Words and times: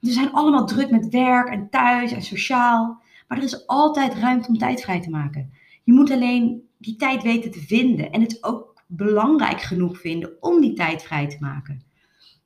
We 0.00 0.10
zijn 0.10 0.32
allemaal 0.32 0.66
druk 0.66 0.90
met 0.90 1.08
werk 1.08 1.48
en 1.48 1.70
thuis 1.70 2.12
en 2.12 2.22
sociaal. 2.22 3.02
Maar 3.28 3.38
er 3.38 3.44
is 3.44 3.66
altijd 3.66 4.14
ruimte 4.14 4.48
om 4.48 4.58
tijd 4.58 4.80
vrij 4.80 5.00
te 5.00 5.10
maken. 5.10 5.52
Je 5.84 5.92
moet 5.92 6.10
alleen 6.10 6.68
die 6.76 6.96
tijd 6.96 7.22
weten 7.22 7.50
te 7.50 7.60
vinden 7.60 8.10
en 8.12 8.20
het 8.20 8.44
ook 8.44 8.82
belangrijk 8.86 9.60
genoeg 9.60 9.98
vinden 9.98 10.36
om 10.40 10.60
die 10.60 10.72
tijd 10.72 11.02
vrij 11.02 11.28
te 11.28 11.36
maken. 11.40 11.82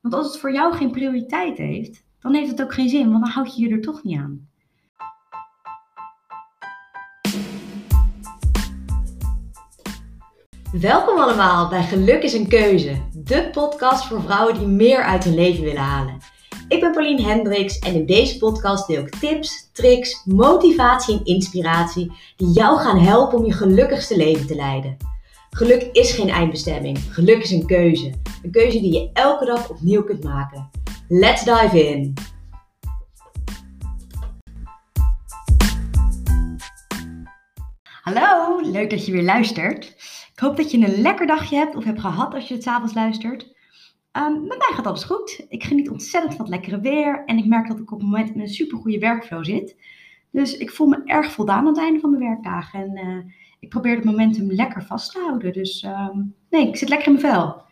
Want 0.00 0.14
als 0.14 0.26
het 0.26 0.40
voor 0.40 0.52
jou 0.52 0.74
geen 0.74 0.90
prioriteit 0.90 1.58
heeft, 1.58 2.04
dan 2.20 2.34
heeft 2.34 2.50
het 2.50 2.62
ook 2.62 2.74
geen 2.74 2.88
zin, 2.88 3.10
want 3.10 3.24
dan 3.24 3.33
houd 3.33 3.56
je 3.56 3.62
je 3.62 3.74
er 3.74 3.80
toch 3.80 4.03
niet 4.03 4.19
aan. 4.19 4.48
Welkom 10.72 11.19
allemaal 11.19 11.69
bij 11.69 11.82
Geluk 11.82 12.22
is 12.22 12.32
een 12.32 12.48
Keuze, 12.48 13.03
de 13.14 13.48
podcast 13.53 14.06
voor 14.06 14.22
vrouwen 14.22 14.58
die 14.58 14.66
meer 14.66 15.03
uit 15.03 15.24
hun 15.24 15.34
leven 15.34 15.64
willen 15.64 15.82
halen. 15.82 16.19
Ik 16.73 16.80
ben 16.80 16.92
Pauline 16.92 17.23
Hendricks 17.23 17.78
en 17.78 17.95
in 17.95 18.06
deze 18.06 18.38
podcast 18.38 18.86
deel 18.86 19.02
ik 19.02 19.14
tips, 19.14 19.70
tricks, 19.72 20.24
motivatie 20.24 21.18
en 21.18 21.24
inspiratie 21.24 22.12
die 22.36 22.48
jou 22.48 22.78
gaan 22.78 22.98
helpen 22.98 23.38
om 23.38 23.44
je 23.44 23.52
gelukkigste 23.52 24.16
leven 24.16 24.46
te 24.46 24.54
leiden. 24.54 24.96
Geluk 25.50 25.82
is 25.82 26.12
geen 26.12 26.28
eindbestemming, 26.28 26.98
geluk 26.98 27.42
is 27.42 27.50
een 27.50 27.66
keuze. 27.66 28.12
Een 28.42 28.50
keuze 28.50 28.80
die 28.80 28.92
je 28.92 29.10
elke 29.12 29.44
dag 29.44 29.70
opnieuw 29.70 30.02
kunt 30.02 30.24
maken. 30.24 30.70
Let's 31.08 31.44
dive 31.44 31.88
in! 31.88 32.14
Hallo, 38.02 38.60
leuk 38.70 38.91
dat 38.91 39.06
je 39.06 39.12
weer 39.12 39.22
luistert. 39.22 39.84
Ik 40.34 40.41
hoop 40.41 40.56
dat 40.56 40.70
je 40.70 40.78
een 40.78 41.00
lekker 41.00 41.27
dagje 41.27 41.56
hebt 41.56 41.77
of 41.77 41.84
hebt 41.84 42.00
gehad 42.00 42.34
als 42.34 42.48
je 42.48 42.54
het 42.54 42.62
s'avonds 42.62 42.94
luistert. 42.94 43.50
Met 44.12 44.58
mij 44.58 44.70
gaat 44.72 44.86
alles 44.86 45.04
goed. 45.04 45.46
Ik 45.48 45.64
geniet 45.64 45.90
ontzettend 45.90 46.34
van 46.34 46.44
het 46.44 46.54
lekkere 46.54 46.80
weer 46.80 47.24
en 47.24 47.38
ik 47.38 47.46
merk 47.46 47.68
dat 47.68 47.78
ik 47.78 47.92
op 47.92 47.98
het 47.98 48.08
moment 48.08 48.34
in 48.34 48.40
een 48.40 48.48
super 48.48 48.78
goede 48.78 48.98
werkflow 48.98 49.44
zit. 49.44 49.76
Dus 50.30 50.56
ik 50.56 50.70
voel 50.70 50.86
me 50.86 51.00
erg 51.04 51.32
voldaan 51.32 51.58
aan 51.58 51.66
het 51.66 51.78
einde 51.78 52.00
van 52.00 52.10
mijn 52.10 52.22
werkdagen 52.22 52.80
en 52.80 53.06
uh, 53.06 53.34
ik 53.60 53.69
probeer 53.69 53.94
het 53.94 54.04
momentum 54.04 54.52
lekker 54.52 54.84
vast 54.84 55.12
te 55.12 55.19
houden. 55.19 55.52
Dus 55.52 55.82
um, 55.82 56.34
nee, 56.50 56.69
ik 56.69 56.77
zit 56.77 56.88
lekker 56.88 57.06
in 57.06 57.20
mijn 57.20 57.34
vel. 57.34 57.62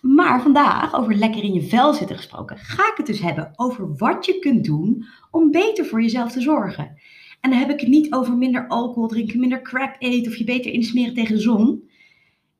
Maar 0.00 0.42
vandaag, 0.42 0.94
over 0.94 1.14
lekker 1.14 1.42
in 1.42 1.52
je 1.52 1.62
vel 1.62 1.94
zitten 1.94 2.16
gesproken, 2.16 2.58
ga 2.58 2.90
ik 2.90 2.96
het 2.96 3.06
dus 3.06 3.20
hebben 3.20 3.52
over 3.56 3.96
wat 3.96 4.26
je 4.26 4.38
kunt 4.38 4.64
doen 4.64 5.04
om 5.30 5.50
beter 5.50 5.86
voor 5.86 6.02
jezelf 6.02 6.32
te 6.32 6.40
zorgen. 6.40 7.00
En 7.40 7.50
dan 7.50 7.58
heb 7.58 7.70
ik 7.70 7.80
het 7.80 7.88
niet 7.88 8.12
over 8.12 8.36
minder 8.36 8.66
alcohol 8.68 9.08
drinken, 9.08 9.40
minder 9.40 9.62
crap 9.62 9.96
eten 9.98 10.32
of 10.32 10.38
je 10.38 10.44
beter 10.44 10.72
insmeren 10.72 11.14
tegen 11.14 11.34
de 11.34 11.40
zon. 11.40 11.90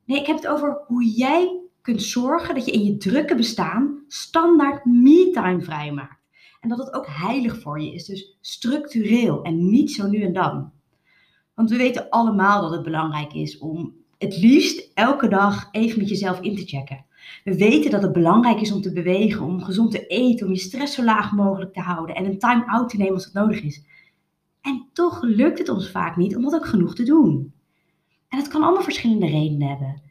Nee, 0.05 0.19
ik 0.19 0.27
heb 0.27 0.35
het 0.35 0.47
over 0.47 0.83
hoe 0.87 1.05
jij 1.05 1.66
kunt 1.87 2.03
zorgen 2.03 2.55
dat 2.55 2.65
je 2.65 2.71
in 2.71 2.83
je 2.83 2.97
drukke 2.97 3.35
bestaan 3.35 4.03
standaard 4.07 4.85
me-time 4.85 5.61
vrijmaakt. 5.61 6.21
En 6.59 6.69
dat 6.69 6.77
het 6.77 6.93
ook 6.93 7.07
heilig 7.07 7.61
voor 7.61 7.81
je 7.81 7.93
is, 7.93 8.05
dus 8.05 8.37
structureel 8.41 9.43
en 9.43 9.69
niet 9.69 9.91
zo 9.91 10.07
nu 10.07 10.21
en 10.21 10.33
dan. 10.33 10.71
Want 11.53 11.69
we 11.69 11.77
weten 11.77 12.09
allemaal 12.09 12.61
dat 12.61 12.71
het 12.71 12.83
belangrijk 12.83 13.33
is 13.33 13.57
om 13.57 13.93
het 14.17 14.37
liefst 14.37 14.91
elke 14.93 15.27
dag 15.27 15.67
even 15.71 15.99
met 15.99 16.09
jezelf 16.09 16.39
in 16.39 16.55
te 16.55 16.65
checken. 16.65 17.05
We 17.43 17.57
weten 17.57 17.91
dat 17.91 18.01
het 18.01 18.13
belangrijk 18.13 18.61
is 18.61 18.71
om 18.71 18.81
te 18.81 18.93
bewegen, 18.93 19.45
om 19.45 19.63
gezond 19.63 19.91
te 19.91 20.07
eten, 20.07 20.47
om 20.47 20.53
je 20.53 20.59
stress 20.59 20.95
zo 20.95 21.03
laag 21.03 21.31
mogelijk 21.31 21.73
te 21.73 21.79
houden 21.79 22.15
en 22.15 22.25
een 22.25 22.39
time-out 22.39 22.89
te 22.89 22.97
nemen 22.97 23.13
als 23.13 23.31
dat 23.31 23.43
nodig 23.43 23.63
is. 23.63 23.83
En 24.61 24.87
toch 24.93 25.21
lukt 25.21 25.57
het 25.57 25.69
ons 25.69 25.89
vaak 25.89 26.15
niet 26.15 26.35
om 26.35 26.43
dat 26.43 26.53
ook 26.53 26.67
genoeg 26.67 26.95
te 26.95 27.03
doen. 27.03 27.53
En 28.27 28.39
dat 28.39 28.47
kan 28.47 28.63
allemaal 28.63 28.83
verschillende 28.83 29.27
redenen 29.27 29.67
hebben. 29.67 30.06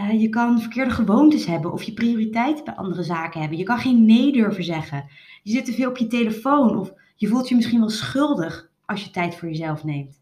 Uh, 0.00 0.20
je 0.20 0.28
kan 0.28 0.60
verkeerde 0.60 0.90
gewoontes 0.90 1.46
hebben 1.46 1.72
of 1.72 1.82
je 1.82 1.92
prioriteiten 1.92 2.64
bij 2.64 2.74
andere 2.74 3.02
zaken 3.02 3.40
hebben. 3.40 3.58
Je 3.58 3.64
kan 3.64 3.78
geen 3.78 4.04
nee 4.04 4.32
durven 4.32 4.64
zeggen. 4.64 5.08
Je 5.42 5.52
zit 5.52 5.64
te 5.64 5.72
veel 5.72 5.88
op 5.88 5.96
je 5.96 6.06
telefoon 6.06 6.78
of 6.78 6.92
je 7.16 7.28
voelt 7.28 7.48
je 7.48 7.54
misschien 7.54 7.80
wel 7.80 7.90
schuldig 7.90 8.70
als 8.86 9.04
je 9.04 9.10
tijd 9.10 9.34
voor 9.34 9.48
jezelf 9.48 9.84
neemt. 9.84 10.20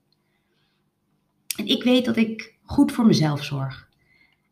En 1.57 1.67
ik 1.67 1.83
weet 1.83 2.05
dat 2.05 2.17
ik 2.17 2.57
goed 2.63 2.93
voor 2.93 3.07
mezelf 3.07 3.45
zorg. 3.45 3.89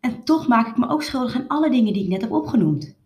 En 0.00 0.25
toch 0.25 0.48
maak 0.48 0.66
ik 0.66 0.76
me 0.76 0.88
ook 0.88 1.03
schuldig 1.03 1.34
aan 1.34 1.48
alle 1.48 1.70
dingen 1.70 1.93
die 1.93 2.03
ik 2.03 2.08
net 2.08 2.20
heb 2.20 2.32
opgenoemd. 2.32 2.97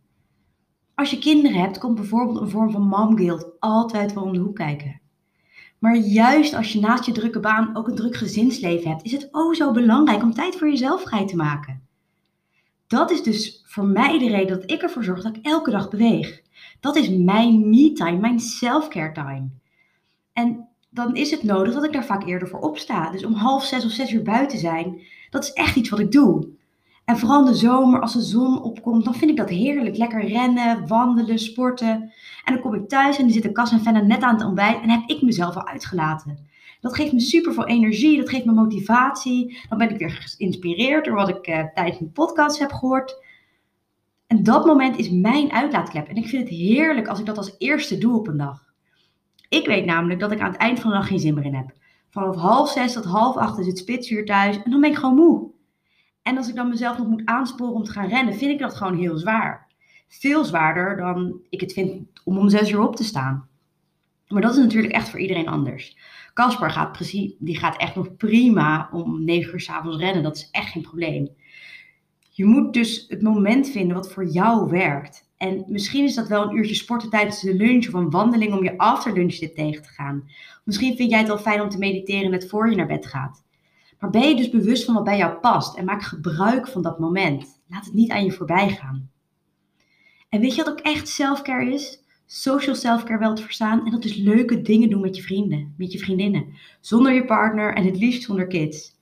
Als 0.95 1.11
je 1.11 1.19
kinderen 1.19 1.61
hebt, 1.61 1.79
komt 1.79 1.95
bijvoorbeeld 1.95 2.41
een 2.41 2.51
vorm 2.51 2.71
van 2.71 2.83
momguilt 2.83 3.47
altijd 3.59 4.13
wel 4.13 4.23
om 4.23 4.33
de 4.33 4.39
hoek 4.39 4.55
kijken. 4.55 5.01
Maar 5.79 5.97
juist 5.97 6.55
als 6.55 6.73
je 6.73 6.81
naast 6.81 7.05
je 7.05 7.13
drukke 7.13 7.41
baan 7.41 7.77
ook 7.77 7.89
een 7.89 7.95
druk 7.95 8.17
gezinsleven 8.17 8.91
hebt, 8.91 9.05
is 9.05 9.13
het 9.13 9.29
oh 9.33 9.55
zo 9.55 9.73
belangrijk 9.73 10.23
om 10.23 10.33
tijd 10.33 10.57
voor 10.57 10.69
jezelf 10.69 11.03
vrij 11.03 11.27
te 11.27 11.37
maken. 11.37 11.89
Dat 12.91 13.11
is 13.11 13.23
dus 13.23 13.63
voor 13.67 13.85
mij 13.85 14.19
de 14.19 14.29
reden 14.29 14.61
dat 14.61 14.71
ik 14.71 14.83
ervoor 14.83 15.05
zorg 15.05 15.23
dat 15.23 15.37
ik 15.37 15.47
elke 15.47 15.71
dag 15.71 15.91
beweeg. 15.91 16.41
Dat 16.81 16.97
is 16.97 17.09
mijn 17.11 17.71
me-time, 17.71 18.19
mijn 18.19 18.41
self-care 18.41 19.13
time. 19.13 19.49
En 20.33 20.69
dan 20.89 21.15
is 21.15 21.31
het 21.31 21.43
nodig 21.43 21.75
dat 21.75 21.85
ik 21.85 21.93
daar 21.93 22.05
vaak 22.05 22.27
eerder 22.27 22.49
voor 22.49 22.61
opsta. 22.61 23.11
Dus 23.11 23.25
om 23.25 23.33
half 23.33 23.65
zes 23.65 23.85
of 23.85 23.91
zes 23.91 24.13
uur 24.13 24.23
buiten 24.23 24.59
zijn, 24.59 25.01
dat 25.31 25.45
is 25.45 25.53
echt 25.53 25.77
iets 25.77 25.89
wat 25.89 25.99
ik 25.99 26.13
doe. 26.13 26.49
En 27.05 27.19
vooral 27.19 27.47
in 27.47 27.53
de 27.53 27.59
zomer, 27.59 28.01
als 28.01 28.13
de 28.13 28.23
zon 28.23 28.63
opkomt, 28.63 29.05
dan 29.05 29.15
vind 29.15 29.31
ik 29.31 29.37
dat 29.37 29.49
heerlijk. 29.49 29.97
Lekker 29.97 30.27
rennen, 30.27 30.87
wandelen, 30.87 31.39
sporten. 31.39 32.13
En 32.45 32.55
dan 32.55 32.61
kom 32.61 32.75
ik 32.75 32.89
thuis 32.89 33.17
en 33.17 33.23
dan 33.23 33.33
zitten 33.33 33.53
Cas 33.53 33.73
en 33.73 33.81
Fenna 33.81 34.01
net 34.01 34.23
aan 34.23 34.35
het 34.35 34.45
ontbijt 34.45 34.83
en 34.83 34.91
heb 34.91 35.03
ik 35.07 35.23
mezelf 35.23 35.57
al 35.57 35.67
uitgelaten. 35.67 36.49
Dat 36.81 36.95
geeft 36.95 37.13
me 37.13 37.21
super 37.21 37.55
veel 37.55 37.67
energie, 37.67 38.19
dat 38.19 38.29
geeft 38.29 38.45
me 38.45 38.53
motivatie. 38.53 39.59
Dan 39.69 39.79
ben 39.79 39.91
ik 39.91 39.99
weer 39.99 40.11
geïnspireerd 40.11 41.05
door 41.05 41.15
wat 41.15 41.29
ik 41.29 41.49
uh, 41.49 41.65
tijdens 41.75 41.99
mijn 41.99 42.13
podcast 42.13 42.59
heb 42.59 42.73
gehoord. 42.73 43.25
En 44.27 44.43
dat 44.43 44.67
moment 44.67 44.97
is 44.97 45.11
mijn 45.11 45.53
uitlaatklep. 45.53 46.09
En 46.09 46.17
ik 46.17 46.27
vind 46.27 46.49
het 46.49 46.59
heerlijk 46.59 47.09
als 47.09 47.19
ik 47.19 47.27
dat 47.27 47.37
als 47.37 47.55
eerste 47.59 47.99
doe 47.99 48.19
op 48.19 48.29
een 48.29 48.37
dag. 48.37 48.73
Ik 49.49 49.67
weet 49.67 49.85
namelijk 49.85 50.21
dat 50.21 50.33
ik 50.33 50.41
aan 50.41 50.51
het 50.51 50.61
eind 50.61 50.81
van 50.81 50.91
de 50.91 50.97
dag 50.97 51.07
geen 51.07 51.19
zin 51.19 51.35
meer 51.35 51.45
in 51.45 51.55
heb. 51.55 51.73
Vanaf 52.11 52.37
half 52.37 52.71
zes 52.71 52.93
tot 52.93 53.05
half 53.05 53.37
acht 53.37 53.59
is 53.59 53.67
het 53.67 53.79
spitsuur 53.79 54.25
thuis 54.25 54.63
en 54.63 54.71
dan 54.71 54.81
ben 54.81 54.91
ik 54.91 54.97
gewoon 54.97 55.15
moe. 55.15 55.51
En 56.23 56.37
als 56.37 56.49
ik 56.49 56.55
dan 56.55 56.69
mezelf 56.69 56.99
nog 56.99 57.07
moet 57.07 57.25
aansporen 57.25 57.75
om 57.75 57.85
te 57.85 57.91
gaan 57.91 58.09
rennen, 58.09 58.35
vind 58.35 58.51
ik 58.51 58.59
dat 58.59 58.75
gewoon 58.75 58.97
heel 58.97 59.17
zwaar. 59.17 59.69
Veel 60.09 60.45
zwaarder 60.45 60.97
dan 60.97 61.41
ik 61.49 61.61
het 61.61 61.73
vind 61.73 62.09
om 62.25 62.39
om 62.39 62.49
zes 62.49 62.71
uur 62.71 62.81
op 62.81 62.97
te 62.97 63.05
staan. 63.05 63.49
Maar 64.29 64.43
dat 64.43 64.53
is 64.53 64.63
natuurlijk 64.63 64.93
echt 64.93 65.09
voor 65.09 65.21
iedereen 65.21 65.49
anders. 65.49 65.97
Casper 66.41 66.71
gaat 66.71 66.93
precies, 66.93 67.33
die 67.39 67.59
gaat 67.59 67.77
echt 67.77 67.95
nog 67.95 68.17
prima 68.17 68.89
om 68.93 69.25
9 69.25 69.53
uur 69.53 69.61
s 69.61 69.69
avonds 69.69 69.99
rennen. 69.99 70.23
Dat 70.23 70.37
is 70.37 70.49
echt 70.51 70.73
geen 70.73 70.83
probleem. 70.83 71.29
Je 72.31 72.45
moet 72.45 72.73
dus 72.73 73.05
het 73.09 73.23
moment 73.23 73.71
vinden 73.71 73.97
wat 73.97 74.13
voor 74.13 74.27
jou 74.27 74.71
werkt. 74.71 75.31
En 75.37 75.65
misschien 75.67 76.05
is 76.05 76.15
dat 76.15 76.29
wel 76.29 76.43
een 76.43 76.57
uurtje 76.57 76.75
sporten 76.75 77.11
tijdens 77.11 77.41
de 77.41 77.55
lunch 77.55 77.87
of 77.87 77.93
een 77.93 78.11
wandeling 78.11 78.53
om 78.53 78.65
je 78.65 78.79
afterlunch 78.79 79.39
dit 79.39 79.55
tegen 79.55 79.83
te 79.83 79.89
gaan. 79.89 80.31
Misschien 80.65 80.97
vind 80.97 81.11
jij 81.11 81.19
het 81.19 81.29
wel 81.29 81.39
fijn 81.39 81.61
om 81.61 81.69
te 81.69 81.79
mediteren 81.79 82.31
net 82.31 82.49
voor 82.49 82.71
je 82.71 82.77
naar 82.77 82.87
bed 82.87 83.07
gaat. 83.07 83.45
Maar 83.99 84.11
ben 84.11 84.29
je 84.29 84.37
dus 84.37 84.51
bewust 84.51 84.85
van 84.85 84.95
wat 84.95 85.05
bij 85.05 85.17
jou 85.17 85.39
past 85.39 85.77
en 85.77 85.85
maak 85.85 86.03
gebruik 86.03 86.69
van 86.69 86.83
dat 86.83 86.99
moment. 86.99 87.61
Laat 87.67 87.85
het 87.85 87.95
niet 87.95 88.11
aan 88.11 88.25
je 88.25 88.33
voorbij 88.33 88.69
gaan. 88.69 89.11
En 90.29 90.41
weet 90.41 90.55
je 90.55 90.65
wat 90.65 90.73
ook 90.73 90.81
echt 90.81 91.09
selfcare 91.09 91.73
is? 91.73 92.00
Social 92.33 92.75
selfcare 92.75 93.19
wel 93.19 93.35
te 93.35 93.43
verstaan. 93.43 93.85
En 93.85 93.91
dat 93.91 94.05
is 94.05 94.17
leuke 94.17 94.63
dingen 94.63 94.91
doen 94.91 95.01
met 95.01 95.17
je 95.17 95.23
vrienden, 95.23 95.75
met 95.77 95.93
je 95.93 95.99
vriendinnen. 95.99 96.47
Zonder 96.81 97.13
je 97.13 97.25
partner 97.25 97.75
en 97.75 97.85
het 97.85 97.99
liefst 97.99 98.23
zonder 98.23 98.47
kids. 98.47 98.99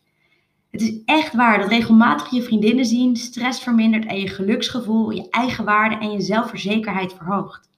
Het 0.71 0.81
is 0.81 1.03
echt 1.05 1.34
waar 1.34 1.59
dat 1.59 1.69
regelmatig 1.69 2.31
je 2.31 2.43
vriendinnen 2.43 2.84
zien 2.84 3.17
stress 3.17 3.62
vermindert 3.62 4.06
en 4.06 4.21
je 4.21 4.28
geluksgevoel, 4.28 5.11
je 5.11 5.31
eigen 5.31 5.65
waarde 5.65 5.97
en 5.97 6.11
je 6.11 6.21
zelfverzekerheid 6.21 7.12
verhoogt. 7.12 7.71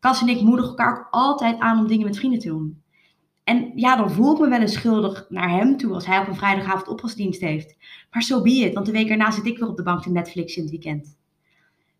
Cas 0.00 0.20
en 0.20 0.28
ik 0.28 0.40
moedigen 0.40 0.70
elkaar 0.70 0.98
ook 0.98 1.06
altijd 1.10 1.58
aan 1.58 1.78
om 1.78 1.86
dingen 1.86 2.06
met 2.06 2.16
vrienden 2.16 2.40
te 2.40 2.48
doen. 2.48 2.82
En 3.44 3.72
ja, 3.74 3.96
dan 3.96 4.10
voel 4.10 4.34
ik 4.34 4.40
me 4.40 4.48
wel 4.48 4.60
eens 4.60 4.72
schuldig 4.72 5.26
naar 5.28 5.50
hem 5.50 5.76
toe 5.76 5.94
als 5.94 6.06
hij 6.06 6.20
op 6.20 6.26
een 6.26 6.34
vrijdagavond 6.34 6.88
oppasdienst 6.88 7.40
heeft. 7.40 7.76
Maar 8.10 8.22
zo 8.22 8.36
so 8.36 8.42
be 8.42 8.70
want 8.74 8.86
de 8.86 8.92
week 8.92 9.08
erna 9.08 9.30
zit 9.30 9.46
ik 9.46 9.58
weer 9.58 9.68
op 9.68 9.76
de 9.76 9.82
bank 9.82 10.02
te 10.02 10.10
Netflix 10.10 10.56
in 10.56 10.62
het 10.62 10.70
weekend. 10.70 11.20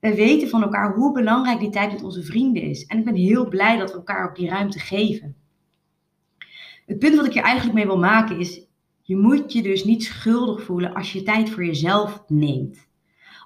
We 0.02 0.14
weten 0.14 0.48
van 0.48 0.62
elkaar 0.62 0.94
hoe 0.94 1.12
belangrijk 1.12 1.60
die 1.60 1.70
tijd 1.70 1.92
met 1.92 2.02
onze 2.02 2.22
vrienden 2.22 2.62
is. 2.62 2.86
En 2.86 2.98
ik 2.98 3.04
ben 3.04 3.14
heel 3.14 3.48
blij 3.48 3.78
dat 3.78 3.90
we 3.90 3.96
elkaar 3.96 4.28
ook 4.28 4.36
die 4.36 4.48
ruimte 4.48 4.78
geven. 4.78 5.36
Het 6.86 6.98
punt 6.98 7.16
wat 7.16 7.26
ik 7.26 7.32
hier 7.32 7.42
eigenlijk 7.42 7.74
mee 7.74 7.86
wil 7.86 7.98
maken 7.98 8.38
is, 8.38 8.66
je 9.02 9.16
moet 9.16 9.52
je 9.52 9.62
dus 9.62 9.84
niet 9.84 10.04
schuldig 10.04 10.62
voelen 10.62 10.94
als 10.94 11.12
je 11.12 11.22
tijd 11.22 11.50
voor 11.50 11.64
jezelf 11.64 12.22
neemt. 12.26 12.88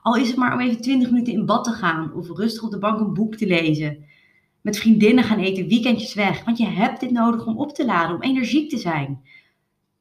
Al 0.03 0.17
is 0.17 0.29
het 0.29 0.37
maar 0.37 0.53
om 0.53 0.61
even 0.61 0.81
20 0.81 1.11
minuten 1.11 1.33
in 1.33 1.47
bad 1.47 1.65
te 1.65 1.73
gaan 1.73 2.15
of 2.15 2.29
rustig 2.29 2.63
op 2.63 2.71
de 2.71 2.79
bank 2.79 3.01
een 3.01 3.15
boek 3.15 3.35
te 3.35 3.47
lezen. 3.47 4.05
Met 4.61 4.79
vriendinnen 4.79 5.25
gaan 5.25 5.39
eten, 5.39 5.69
weekendjes 5.69 6.15
weg. 6.15 6.45
Want 6.45 6.59
je 6.59 6.67
hebt 6.67 7.01
dit 7.01 7.11
nodig 7.11 7.47
om 7.47 7.59
op 7.59 7.75
te 7.75 7.85
laden, 7.85 8.17
om 8.17 8.23
energiek 8.23 8.71
te 8.71 8.79
zijn. 8.79 9.23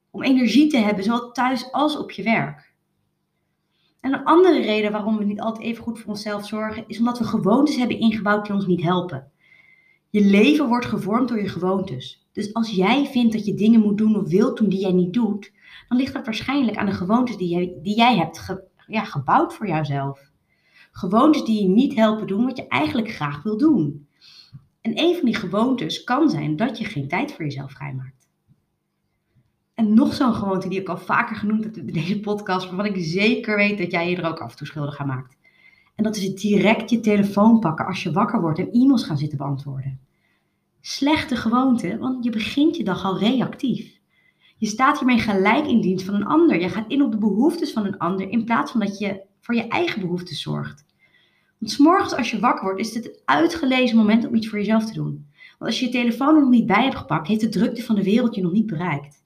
Om 0.10 0.24
energie 0.24 0.68
te 0.68 0.78
hebben, 0.78 1.04
zowel 1.04 1.32
thuis 1.32 1.72
als 1.72 1.98
op 1.98 2.12
je 2.12 2.24
werk. 2.24 2.74
En 4.06 4.14
een 4.14 4.24
andere 4.24 4.62
reden 4.62 4.92
waarom 4.92 5.18
we 5.18 5.24
niet 5.24 5.42
altijd 5.42 5.66
even 5.66 5.84
goed 5.84 6.00
voor 6.00 6.10
onszelf 6.10 6.48
zorgen, 6.48 6.84
is 6.88 7.00
omdat 7.00 7.18
we 7.18 7.24
gewoontes 7.24 7.76
hebben 7.76 8.00
ingebouwd 8.00 8.46
die 8.46 8.54
ons 8.54 8.66
niet 8.66 8.82
helpen. 8.82 9.32
Je 10.10 10.22
leven 10.22 10.68
wordt 10.68 10.86
gevormd 10.86 11.28
door 11.28 11.42
je 11.42 11.50
gewoontes. 11.50 12.28
Dus 12.32 12.54
als 12.54 12.72
jij 12.72 13.06
vindt 13.06 13.34
dat 13.34 13.46
je 13.46 13.54
dingen 13.54 13.80
moet 13.80 13.98
doen 13.98 14.16
of 14.16 14.30
wilt 14.30 14.58
doen 14.58 14.70
die 14.70 14.80
jij 14.80 14.92
niet 14.92 15.14
doet, 15.14 15.52
dan 15.88 15.98
ligt 15.98 16.14
dat 16.14 16.26
waarschijnlijk 16.26 16.78
aan 16.78 16.86
de 16.86 16.92
gewoontes 16.92 17.38
die 17.38 17.48
jij, 17.48 17.74
die 17.82 17.96
jij 17.96 18.18
hebt 18.18 18.56
ja, 18.88 19.04
gebouwd 19.04 19.54
voor 19.54 19.68
jouzelf. 19.68 20.20
Gewoontes 20.92 21.44
die 21.44 21.62
je 21.62 21.68
niet 21.68 21.96
helpen 21.96 22.28
doen 22.28 22.46
wat 22.46 22.58
je 22.58 22.68
eigenlijk 22.68 23.12
graag 23.12 23.44
wil 23.44 23.58
doen. 23.58 24.08
En 24.82 25.00
een 25.00 25.16
van 25.16 25.26
die 25.26 25.36
gewoontes 25.36 26.04
kan 26.04 26.30
zijn 26.30 26.56
dat 26.56 26.78
je 26.78 26.86
geen 26.86 27.08
tijd 27.08 27.32
voor 27.32 27.46
jezelf 27.46 27.72
vrijmaakt. 27.72 28.15
En 29.76 29.94
nog 29.94 30.14
zo'n 30.14 30.34
gewoonte 30.34 30.70
die 30.70 30.80
ik 30.80 30.90
al 30.90 30.98
vaker 30.98 31.36
genoemd 31.36 31.64
heb 31.64 31.78
in 31.78 31.86
deze 31.86 32.20
podcast, 32.20 32.66
waarvan 32.66 32.86
ik 32.86 32.96
zeker 32.98 33.56
weet 33.56 33.78
dat 33.78 33.92
jij 33.92 34.10
je 34.10 34.16
er 34.16 34.28
ook 34.28 34.40
af 34.40 34.52
en 34.52 34.58
toe 34.58 34.68
schuldig 34.68 34.98
aan 34.98 35.08
maakt. 35.08 35.38
En 35.96 36.04
dat 36.04 36.16
is 36.16 36.24
het 36.24 36.38
direct 36.38 36.90
je 36.90 37.00
telefoon 37.00 37.60
pakken 37.60 37.86
als 37.86 38.04
je 38.04 38.12
wakker 38.12 38.42
wordt 38.42 38.60
en 38.60 38.72
e-mails 38.72 39.04
gaan 39.04 39.18
zitten 39.18 39.38
beantwoorden. 39.38 40.00
Slechte 40.82 41.36
gewoonte, 41.36 41.98
want 41.98 42.24
je 42.24 42.30
begint 42.30 42.76
je 42.76 42.84
dag 42.84 43.04
al 43.04 43.20
reactief. 43.20 44.00
Je 44.58 44.68
staat 44.68 44.98
hiermee 44.98 45.20
gelijk 45.20 45.68
in 45.68 45.82
dienst 45.82 46.06
van 46.06 46.14
een 46.14 46.26
ander. 46.26 46.62
Je 46.62 46.70
gaat 46.70 46.92
in 46.92 47.02
op 47.02 47.12
de 47.12 47.18
behoeftes 47.18 47.74
van 47.74 47.86
een 47.86 47.98
ander 47.98 48.30
in 48.30 48.46
plaats 48.46 48.72
van 48.72 48.80
dat 48.80 48.98
je 48.98 49.22
voor 49.42 49.56
je 49.56 49.68
eigen 49.68 50.02
behoeftes 50.02 50.42
zorgt. 50.42 50.86
Want 51.58 51.72
s'morgens 51.72 52.16
als 52.16 52.32
je 52.32 52.40
wakker 52.40 52.64
wordt, 52.64 52.80
is 52.80 52.94
het 52.94 53.04
het 53.04 53.22
uitgelezen 53.26 53.98
moment 53.98 54.28
om 54.28 54.36
iets 54.36 54.48
voor 54.48 54.58
jezelf 54.58 54.86
te 54.86 54.94
doen. 54.94 55.28
Want 55.58 55.72
als 55.72 55.80
je 55.80 55.86
je 55.86 55.92
telefoon 55.92 56.36
er 56.36 56.42
nog 56.42 56.50
niet 56.50 56.66
bij 56.66 56.84
hebt 56.84 56.96
gepakt, 56.96 57.28
heeft 57.28 57.42
de 57.42 57.50
drukte 57.50 57.84
van 57.84 57.96
de 57.96 58.04
wereld 58.04 58.36
je 58.36 58.42
nog 58.42 58.52
niet 58.52 58.66
bereikt. 58.66 59.24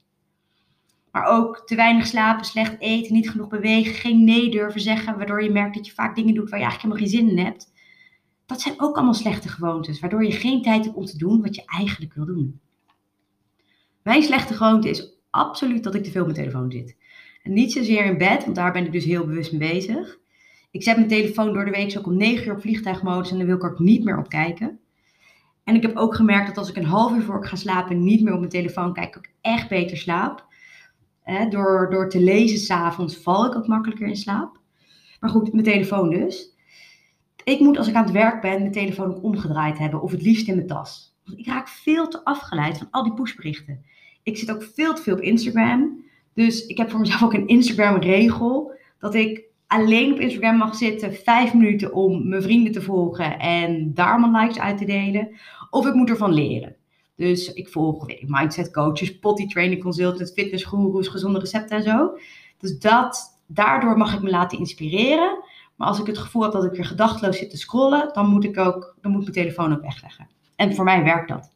Maar 1.12 1.24
ook 1.24 1.62
te 1.66 1.74
weinig 1.74 2.06
slapen, 2.06 2.44
slecht 2.44 2.80
eten, 2.80 3.12
niet 3.12 3.30
genoeg 3.30 3.48
bewegen, 3.48 3.94
geen 3.94 4.24
nee 4.24 4.50
durven 4.50 4.80
zeggen, 4.80 5.16
waardoor 5.16 5.42
je 5.42 5.50
merkt 5.50 5.74
dat 5.74 5.86
je 5.86 5.92
vaak 5.92 6.14
dingen 6.16 6.34
doet 6.34 6.50
waar 6.50 6.58
je 6.58 6.64
eigenlijk 6.64 6.94
helemaal 6.94 7.20
geen 7.20 7.28
zin 7.28 7.38
in 7.38 7.44
hebt. 7.44 7.72
Dat 8.46 8.60
zijn 8.60 8.80
ook 8.80 8.96
allemaal 8.96 9.14
slechte 9.14 9.48
gewoontes, 9.48 10.00
waardoor 10.00 10.24
je 10.24 10.32
geen 10.32 10.62
tijd 10.62 10.84
hebt 10.84 10.96
om 10.96 11.04
te 11.04 11.18
doen 11.18 11.42
wat 11.42 11.54
je 11.54 11.62
eigenlijk 11.66 12.14
wil 12.14 12.26
doen. 12.26 12.60
Mijn 14.02 14.22
slechte 14.22 14.54
gewoonte 14.54 14.88
is 14.88 15.18
absoluut 15.30 15.84
dat 15.84 15.94
ik 15.94 16.04
te 16.04 16.10
veel 16.10 16.20
op 16.20 16.26
mijn 16.26 16.38
telefoon 16.38 16.70
zit. 16.70 16.96
En 17.42 17.52
niet 17.52 17.72
zozeer 17.72 18.04
in 18.04 18.18
bed, 18.18 18.44
want 18.44 18.56
daar 18.56 18.72
ben 18.72 18.84
ik 18.84 18.92
dus 18.92 19.04
heel 19.04 19.26
bewust 19.26 19.52
mee 19.52 19.72
bezig. 19.72 20.18
Ik 20.70 20.82
zet 20.82 20.96
mijn 20.96 21.08
telefoon 21.08 21.52
door 21.52 21.64
de 21.64 21.70
week 21.70 21.98
ook 21.98 22.06
om 22.06 22.16
9 22.16 22.46
uur 22.46 22.54
op 22.54 22.60
vliegtuigmodus 22.60 23.30
en 23.30 23.36
dan 23.36 23.46
wil 23.46 23.56
ik 23.56 23.62
er 23.62 23.70
ook 23.70 23.78
niet 23.78 24.04
meer 24.04 24.18
op 24.18 24.28
kijken. 24.28 24.78
En 25.64 25.74
ik 25.74 25.82
heb 25.82 25.96
ook 25.96 26.14
gemerkt 26.14 26.46
dat 26.46 26.58
als 26.58 26.68
ik 26.68 26.76
een 26.76 26.84
half 26.84 27.12
uur 27.12 27.22
voor 27.22 27.36
ik 27.36 27.48
ga 27.48 27.56
slapen 27.56 28.04
niet 28.04 28.22
meer 28.22 28.32
op 28.32 28.38
mijn 28.38 28.50
telefoon 28.50 28.92
kijk, 28.92 29.16
ik 29.16 29.32
echt 29.40 29.68
beter 29.68 29.96
slaap. 29.96 30.48
Door, 31.50 31.88
door 31.90 32.08
te 32.08 32.20
lezen 32.20 32.58
s'avonds 32.58 33.16
val 33.16 33.46
ik 33.46 33.56
ook 33.56 33.66
makkelijker 33.66 34.06
in 34.06 34.16
slaap. 34.16 34.58
Maar 35.20 35.30
goed, 35.30 35.52
mijn 35.52 35.64
telefoon 35.64 36.10
dus. 36.10 36.54
Ik 37.44 37.60
moet 37.60 37.78
als 37.78 37.88
ik 37.88 37.94
aan 37.94 38.04
het 38.04 38.12
werk 38.12 38.40
ben 38.40 38.60
mijn 38.60 38.72
telefoon 38.72 39.14
ook 39.14 39.22
omgedraaid 39.22 39.78
hebben 39.78 40.02
of 40.02 40.10
het 40.10 40.22
liefst 40.22 40.48
in 40.48 40.54
mijn 40.54 40.66
tas. 40.66 41.16
Want 41.24 41.38
ik 41.38 41.46
raak 41.46 41.68
veel 41.68 42.08
te 42.08 42.24
afgeleid 42.24 42.78
van 42.78 42.88
al 42.90 43.02
die 43.02 43.14
pushberichten. 43.14 43.84
Ik 44.22 44.36
zit 44.36 44.50
ook 44.50 44.62
veel 44.62 44.94
te 44.94 45.02
veel 45.02 45.14
op 45.14 45.20
Instagram. 45.20 46.04
Dus 46.34 46.66
ik 46.66 46.78
heb 46.78 46.90
voor 46.90 47.00
mezelf 47.00 47.22
ook 47.22 47.34
een 47.34 47.46
Instagram-regel. 47.46 48.72
Dat 48.98 49.14
ik 49.14 49.42
alleen 49.66 50.12
op 50.12 50.18
Instagram 50.18 50.56
mag 50.56 50.74
zitten 50.74 51.14
vijf 51.14 51.54
minuten 51.54 51.92
om 51.92 52.28
mijn 52.28 52.42
vrienden 52.42 52.72
te 52.72 52.82
volgen 52.82 53.38
en 53.38 53.94
daar 53.94 54.20
mijn 54.20 54.32
likes 54.32 54.58
uit 54.58 54.78
te 54.78 54.84
delen. 54.84 55.28
Of 55.70 55.86
ik 55.86 55.94
moet 55.94 56.10
ervan 56.10 56.32
leren. 56.32 56.76
Dus 57.20 57.52
ik 57.52 57.68
volg 57.68 58.06
weet 58.06 58.22
ik, 58.22 58.28
mindset 58.28 58.72
coaches, 58.72 59.18
potty 59.18 59.46
training 59.46 59.82
consultants, 59.82 60.32
fitnessgoeroes, 60.32 61.08
gezonde 61.08 61.38
recepten 61.38 61.76
en 61.76 61.82
zo. 61.82 62.18
Dus 62.58 62.78
dat, 62.78 63.40
daardoor 63.46 63.96
mag 63.96 64.14
ik 64.14 64.22
me 64.22 64.30
laten 64.30 64.58
inspireren. 64.58 65.42
Maar 65.76 65.88
als 65.88 65.98
ik 65.98 66.06
het 66.06 66.18
gevoel 66.18 66.42
heb 66.42 66.52
dat 66.52 66.64
ik 66.64 66.72
weer 66.72 66.84
gedachteloos 66.84 67.38
zit 67.38 67.50
te 67.50 67.56
scrollen, 67.56 68.10
dan 68.12 68.26
moet 68.26 68.44
ik 68.44 68.58
ook, 68.58 68.96
dan 69.00 69.12
moet 69.12 69.20
mijn 69.20 69.32
telefoon 69.32 69.72
ook 69.72 69.80
wegleggen. 69.80 70.28
En 70.56 70.74
voor 70.74 70.84
mij 70.84 71.04
werkt 71.04 71.28
dat. 71.28 71.52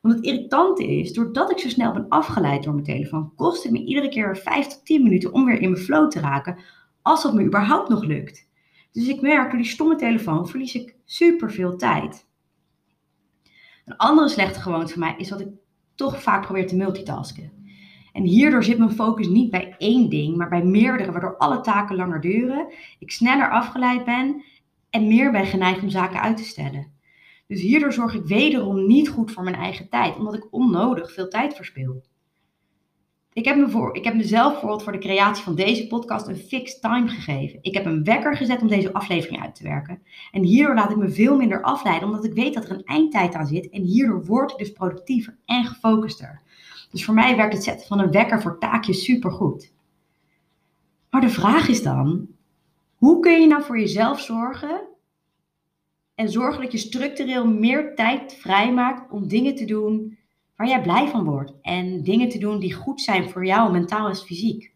Want 0.00 0.14
het 0.14 0.24
irritante 0.24 0.86
is, 0.86 1.12
doordat 1.12 1.50
ik 1.50 1.58
zo 1.58 1.68
snel 1.68 1.92
ben 1.92 2.08
afgeleid 2.08 2.62
door 2.62 2.72
mijn 2.72 2.86
telefoon, 2.86 3.32
kost 3.36 3.62
het 3.62 3.72
me 3.72 3.84
iedere 3.84 4.08
keer 4.08 4.36
5 4.36 4.66
tot 4.66 4.84
10 4.84 5.02
minuten 5.02 5.32
om 5.32 5.44
weer 5.44 5.60
in 5.60 5.70
mijn 5.70 5.82
flow 5.82 6.10
te 6.10 6.20
raken, 6.20 6.58
als 7.02 7.22
dat 7.22 7.34
me 7.34 7.44
überhaupt 7.44 7.88
nog 7.88 8.04
lukt. 8.04 8.48
Dus 8.92 9.08
ik 9.08 9.20
merk, 9.20 9.50
door 9.50 9.60
die 9.60 9.70
stomme 9.70 9.96
telefoon 9.96 10.48
verlies 10.48 10.74
ik 10.74 10.94
super 11.04 11.52
veel 11.52 11.76
tijd. 11.76 12.26
Een 13.88 13.96
andere 13.96 14.28
slechte 14.28 14.60
gewoonte 14.60 14.92
van 14.92 15.00
mij 15.00 15.14
is 15.16 15.28
dat 15.28 15.40
ik 15.40 15.48
toch 15.94 16.22
vaak 16.22 16.42
probeer 16.42 16.66
te 16.66 16.76
multitasken. 16.76 17.52
En 18.12 18.22
hierdoor 18.22 18.64
zit 18.64 18.78
mijn 18.78 18.92
focus 18.92 19.28
niet 19.28 19.50
bij 19.50 19.74
één 19.78 20.08
ding, 20.08 20.36
maar 20.36 20.48
bij 20.48 20.64
meerdere, 20.64 21.12
waardoor 21.12 21.36
alle 21.36 21.60
taken 21.60 21.96
langer 21.96 22.20
duren, 22.20 22.72
ik 22.98 23.10
sneller 23.10 23.50
afgeleid 23.50 24.04
ben 24.04 24.44
en 24.90 25.06
meer 25.06 25.32
ben 25.32 25.46
geneigd 25.46 25.82
om 25.82 25.90
zaken 25.90 26.20
uit 26.20 26.36
te 26.36 26.44
stellen. 26.44 26.92
Dus 27.46 27.60
hierdoor 27.60 27.92
zorg 27.92 28.14
ik 28.14 28.26
wederom 28.26 28.86
niet 28.86 29.08
goed 29.08 29.32
voor 29.32 29.44
mijn 29.44 29.56
eigen 29.56 29.88
tijd, 29.88 30.16
omdat 30.16 30.34
ik 30.34 30.46
onnodig 30.50 31.12
veel 31.12 31.28
tijd 31.28 31.54
verspil. 31.54 32.02
Ik 33.38 33.44
heb, 33.44 33.56
me 33.56 33.68
voor, 33.68 33.96
ik 33.96 34.04
heb 34.04 34.14
mezelf 34.14 34.50
bijvoorbeeld 34.50 34.82
voor 34.82 34.92
de 34.92 34.98
creatie 34.98 35.44
van 35.44 35.54
deze 35.54 35.86
podcast 35.86 36.26
een 36.26 36.36
fixed 36.36 36.80
time 36.80 37.08
gegeven. 37.08 37.58
Ik 37.62 37.74
heb 37.74 37.84
een 37.84 38.04
wekker 38.04 38.36
gezet 38.36 38.60
om 38.60 38.68
deze 38.68 38.92
aflevering 38.92 39.42
uit 39.42 39.54
te 39.54 39.62
werken. 39.62 40.02
En 40.32 40.42
hierdoor 40.42 40.74
laat 40.74 40.90
ik 40.90 40.96
me 40.96 41.08
veel 41.08 41.36
minder 41.36 41.62
afleiden, 41.62 42.08
omdat 42.08 42.24
ik 42.24 42.32
weet 42.32 42.54
dat 42.54 42.64
er 42.64 42.70
een 42.70 42.84
eindtijd 42.84 43.34
aan 43.34 43.46
zit. 43.46 43.68
En 43.68 43.82
hierdoor 43.82 44.24
word 44.24 44.50
ik 44.50 44.58
dus 44.58 44.72
productiever 44.72 45.36
en 45.44 45.64
gefocuster. 45.64 46.42
Dus 46.90 47.04
voor 47.04 47.14
mij 47.14 47.36
werkt 47.36 47.54
het 47.54 47.64
zetten 47.64 47.86
van 47.86 47.98
een 47.98 48.10
wekker 48.10 48.42
voor 48.42 48.58
taakjes 48.58 49.04
supergoed. 49.04 49.72
Maar 51.10 51.20
de 51.20 51.28
vraag 51.28 51.68
is 51.68 51.82
dan, 51.82 52.28
hoe 52.96 53.20
kun 53.20 53.40
je 53.40 53.46
nou 53.46 53.62
voor 53.62 53.78
jezelf 53.78 54.20
zorgen 54.20 54.80
en 56.14 56.28
zorgen 56.28 56.62
dat 56.62 56.72
je 56.72 56.78
structureel 56.78 57.46
meer 57.46 57.94
tijd 57.94 58.34
vrijmaakt 58.34 59.10
om 59.10 59.28
dingen 59.28 59.54
te 59.54 59.64
doen 59.64 60.17
waar 60.58 60.68
jij 60.68 60.82
blij 60.82 61.08
van 61.08 61.24
wordt. 61.24 61.52
En 61.62 62.02
dingen 62.02 62.28
te 62.28 62.38
doen 62.38 62.58
die 62.58 62.72
goed 62.72 63.00
zijn 63.00 63.30
voor 63.30 63.46
jou, 63.46 63.72
mentaal 63.72 64.08
en 64.08 64.16
fysiek. 64.16 64.72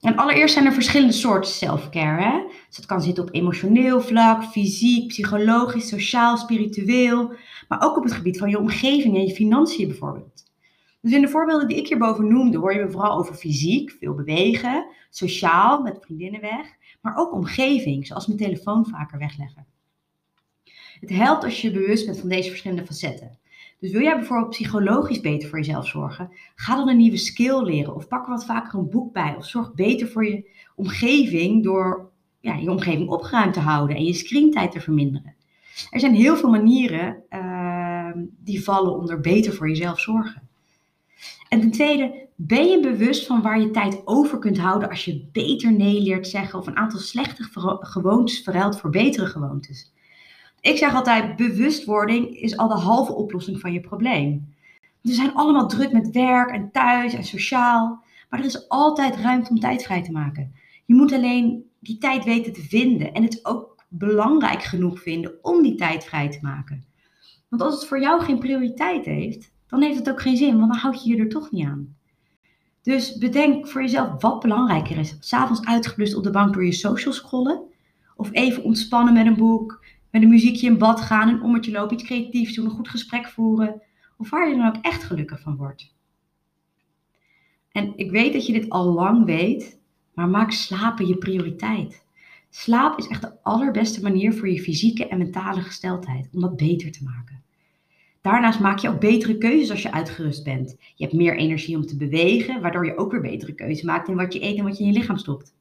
En 0.00 0.16
allereerst 0.16 0.54
zijn 0.54 0.66
er 0.66 0.72
verschillende 0.72 1.12
soorten 1.12 1.50
self-care. 1.50 2.50
Dus 2.68 2.76
het 2.76 2.86
kan 2.86 3.02
zitten 3.02 3.24
op 3.24 3.34
emotioneel 3.34 4.00
vlak, 4.00 4.44
fysiek, 4.44 5.08
psychologisch, 5.08 5.88
sociaal, 5.88 6.36
spiritueel. 6.36 7.32
Maar 7.68 7.82
ook 7.82 7.96
op 7.96 8.02
het 8.02 8.12
gebied 8.12 8.38
van 8.38 8.50
je 8.50 8.58
omgeving 8.58 9.16
en 9.16 9.26
je 9.26 9.34
financiën 9.34 9.88
bijvoorbeeld. 9.88 10.44
Dus 11.00 11.12
in 11.12 11.20
de 11.20 11.28
voorbeelden 11.28 11.68
die 11.68 11.76
ik 11.76 11.88
hierboven 11.88 12.28
noemde, 12.28 12.58
hoor 12.58 12.74
je 12.74 12.84
me 12.84 12.90
vooral 12.90 13.18
over 13.18 13.34
fysiek, 13.34 13.90
veel 13.90 14.14
bewegen, 14.14 14.86
sociaal, 15.10 15.82
met 15.82 15.98
vriendinnen 16.00 16.40
weg. 16.40 16.66
Maar 17.00 17.16
ook 17.16 17.32
omgeving, 17.32 18.06
zoals 18.06 18.26
mijn 18.26 18.38
telefoon 18.38 18.86
vaker 18.86 19.18
wegleggen. 19.18 19.66
Het 21.00 21.10
helpt 21.10 21.44
als 21.44 21.60
je 21.60 21.70
bewust 21.70 22.06
bent 22.06 22.18
van 22.18 22.28
deze 22.28 22.48
verschillende 22.48 22.86
facetten. 22.86 23.38
Dus 23.78 23.90
wil 23.90 24.02
jij 24.02 24.16
bijvoorbeeld 24.16 24.50
psychologisch 24.50 25.20
beter 25.20 25.48
voor 25.48 25.58
jezelf 25.58 25.86
zorgen? 25.86 26.30
Ga 26.54 26.76
dan 26.76 26.88
een 26.88 26.96
nieuwe 26.96 27.16
skill 27.16 27.62
leren 27.62 27.94
of 27.94 28.08
pak 28.08 28.26
wat 28.26 28.44
vaker 28.44 28.78
een 28.78 28.90
boek 28.90 29.12
bij 29.12 29.34
of 29.36 29.46
zorg 29.46 29.74
beter 29.74 30.08
voor 30.08 30.26
je 30.26 30.50
omgeving 30.74 31.64
door 31.64 32.10
ja, 32.40 32.54
je 32.54 32.70
omgeving 32.70 33.08
opgeruimd 33.08 33.54
te 33.54 33.60
houden 33.60 33.96
en 33.96 34.04
je 34.04 34.12
screentijd 34.12 34.72
te 34.72 34.80
verminderen. 34.80 35.34
Er 35.90 36.00
zijn 36.00 36.14
heel 36.14 36.36
veel 36.36 36.50
manieren 36.50 37.22
uh, 37.30 38.10
die 38.38 38.64
vallen 38.64 38.96
onder 38.96 39.20
beter 39.20 39.52
voor 39.52 39.68
jezelf 39.68 40.00
zorgen. 40.00 40.48
En 41.48 41.60
ten 41.60 41.70
tweede, 41.70 42.28
ben 42.36 42.68
je 42.68 42.80
bewust 42.80 43.26
van 43.26 43.42
waar 43.42 43.60
je 43.60 43.70
tijd 43.70 44.02
over 44.04 44.38
kunt 44.38 44.58
houden 44.58 44.88
als 44.88 45.04
je 45.04 45.28
beter 45.32 45.72
nee 45.72 46.02
leert 46.02 46.28
zeggen 46.28 46.58
of 46.58 46.66
een 46.66 46.76
aantal 46.76 46.98
slechte 46.98 47.48
gewoontes 47.80 48.40
verruilt 48.40 48.80
voor 48.80 48.90
betere 48.90 49.26
gewoontes? 49.26 49.92
Ik 50.64 50.76
zeg 50.76 50.94
altijd, 50.94 51.36
bewustwording 51.36 52.36
is 52.36 52.56
al 52.56 52.68
de 52.68 52.74
halve 52.74 53.12
oplossing 53.12 53.60
van 53.60 53.72
je 53.72 53.80
probleem. 53.80 54.54
We 55.00 55.12
zijn 55.12 55.34
allemaal 55.34 55.68
druk 55.68 55.92
met 55.92 56.10
werk 56.10 56.50
en 56.50 56.70
thuis 56.70 57.14
en 57.14 57.24
sociaal, 57.24 58.04
maar 58.30 58.38
er 58.40 58.46
is 58.46 58.68
altijd 58.68 59.16
ruimte 59.16 59.50
om 59.50 59.58
tijd 59.58 59.82
vrij 59.82 60.02
te 60.02 60.12
maken. 60.12 60.54
Je 60.84 60.94
moet 60.94 61.12
alleen 61.12 61.70
die 61.78 61.98
tijd 61.98 62.24
weten 62.24 62.52
te 62.52 62.62
vinden 62.62 63.12
en 63.12 63.22
het 63.22 63.44
ook 63.44 63.84
belangrijk 63.88 64.62
genoeg 64.62 65.00
vinden 65.02 65.32
om 65.42 65.62
die 65.62 65.74
tijd 65.74 66.04
vrij 66.04 66.30
te 66.30 66.38
maken. 66.42 66.84
Want 67.48 67.62
als 67.62 67.74
het 67.74 67.88
voor 67.88 68.00
jou 68.00 68.22
geen 68.22 68.38
prioriteit 68.38 69.04
heeft, 69.04 69.52
dan 69.66 69.82
heeft 69.82 69.98
het 69.98 70.10
ook 70.10 70.20
geen 70.20 70.36
zin, 70.36 70.58
want 70.58 70.72
dan 70.72 70.80
houd 70.80 71.04
je 71.04 71.10
je 71.10 71.22
er 71.22 71.28
toch 71.28 71.50
niet 71.50 71.66
aan. 71.66 71.96
Dus 72.82 73.18
bedenk 73.18 73.68
voor 73.68 73.82
jezelf 73.82 74.22
wat 74.22 74.40
belangrijker 74.40 74.98
is. 74.98 75.16
S'avonds 75.20 75.64
uitgeblust 75.64 76.14
op 76.14 76.22
de 76.22 76.30
bank 76.30 76.54
door 76.54 76.64
je 76.64 76.72
social 76.72 77.14
scrollen? 77.14 77.62
Of 78.16 78.28
even 78.32 78.62
ontspannen 78.62 79.14
met 79.14 79.26
een 79.26 79.36
boek, 79.36 79.83
met 80.14 80.22
een 80.22 80.28
muziekje 80.28 80.66
in 80.66 80.78
bad 80.78 81.00
gaan, 81.00 81.28
een 81.28 81.42
ommetje 81.42 81.72
lopen, 81.72 81.94
iets 81.94 82.04
creatiefs 82.04 82.54
doen, 82.54 82.64
een 82.64 82.70
goed 82.70 82.88
gesprek 82.88 83.28
voeren. 83.28 83.82
Of 84.16 84.30
waar 84.30 84.48
je 84.48 84.56
dan 84.56 84.66
ook 84.66 84.82
echt 84.82 85.02
gelukkig 85.02 85.40
van 85.40 85.56
wordt. 85.56 85.94
En 87.72 87.92
ik 87.96 88.10
weet 88.10 88.32
dat 88.32 88.46
je 88.46 88.52
dit 88.52 88.70
al 88.70 88.92
lang 88.92 89.24
weet, 89.24 89.80
maar 90.12 90.28
maak 90.28 90.50
slapen 90.50 91.06
je 91.06 91.16
prioriteit. 91.16 92.06
Slaap 92.50 92.98
is 92.98 93.06
echt 93.06 93.20
de 93.20 93.42
allerbeste 93.42 94.02
manier 94.02 94.34
voor 94.34 94.48
je 94.48 94.60
fysieke 94.60 95.08
en 95.08 95.18
mentale 95.18 95.60
gesteldheid, 95.60 96.28
om 96.32 96.40
dat 96.40 96.56
beter 96.56 96.92
te 96.92 97.04
maken. 97.04 97.42
Daarnaast 98.20 98.60
maak 98.60 98.78
je 98.78 98.88
ook 98.88 99.00
betere 99.00 99.38
keuzes 99.38 99.70
als 99.70 99.82
je 99.82 99.92
uitgerust 99.92 100.44
bent. 100.44 100.76
Je 100.94 101.04
hebt 101.04 101.16
meer 101.16 101.36
energie 101.36 101.76
om 101.76 101.86
te 101.86 101.96
bewegen, 101.96 102.60
waardoor 102.60 102.86
je 102.86 102.96
ook 102.96 103.10
weer 103.10 103.20
betere 103.20 103.54
keuzes 103.54 103.82
maakt 103.82 104.08
in 104.08 104.16
wat 104.16 104.32
je 104.32 104.42
eet 104.42 104.58
en 104.58 104.64
wat 104.64 104.78
je 104.78 104.84
in 104.84 104.92
je 104.92 104.98
lichaam 104.98 105.18
stopt. 105.18 105.54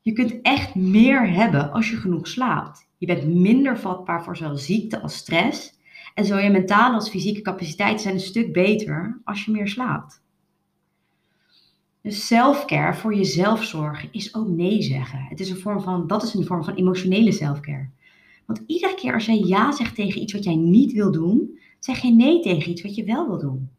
Je 0.00 0.12
kunt 0.12 0.40
echt 0.42 0.74
meer 0.74 1.32
hebben 1.32 1.72
als 1.72 1.90
je 1.90 1.96
genoeg 1.96 2.28
slaapt. 2.28 2.88
Je 3.00 3.06
bent 3.06 3.34
minder 3.34 3.78
vatbaar 3.78 4.24
voor 4.24 4.36
zowel 4.36 4.56
ziekte 4.56 5.00
als 5.00 5.14
stress. 5.14 5.78
En 6.14 6.24
zo 6.24 6.38
je 6.38 6.50
mentale 6.50 6.94
als 6.94 7.10
fysieke 7.10 7.40
capaciteiten 7.40 8.00
zijn 8.00 8.14
een 8.14 8.20
stuk 8.20 8.52
beter 8.52 9.20
als 9.24 9.44
je 9.44 9.50
meer 9.50 9.68
slaapt. 9.68 10.22
Dus 12.02 12.26
selfcare 12.26 12.94
voor 12.94 13.14
jezelf 13.14 13.64
zorgen 13.64 14.08
is 14.12 14.34
ook 14.34 14.48
nee 14.48 14.82
zeggen. 14.82 15.26
Het 15.28 15.40
is 15.40 15.50
een 15.50 15.56
vorm 15.56 15.80
van, 15.80 16.06
dat 16.06 16.22
is 16.22 16.34
een 16.34 16.46
vorm 16.46 16.64
van 16.64 16.74
emotionele 16.74 17.32
selfcare. 17.32 17.88
Want 18.46 18.62
iedere 18.66 18.94
keer 18.94 19.14
als 19.14 19.26
jij 19.26 19.38
ja 19.38 19.72
zegt 19.72 19.94
tegen 19.94 20.22
iets 20.22 20.32
wat 20.32 20.44
jij 20.44 20.56
niet 20.56 20.92
wil 20.92 21.12
doen, 21.12 21.58
zeg 21.78 21.98
je 21.98 22.12
nee 22.12 22.40
tegen 22.40 22.70
iets 22.70 22.82
wat 22.82 22.94
je 22.94 23.04
wel 23.04 23.26
wil 23.26 23.38
doen. 23.38 23.70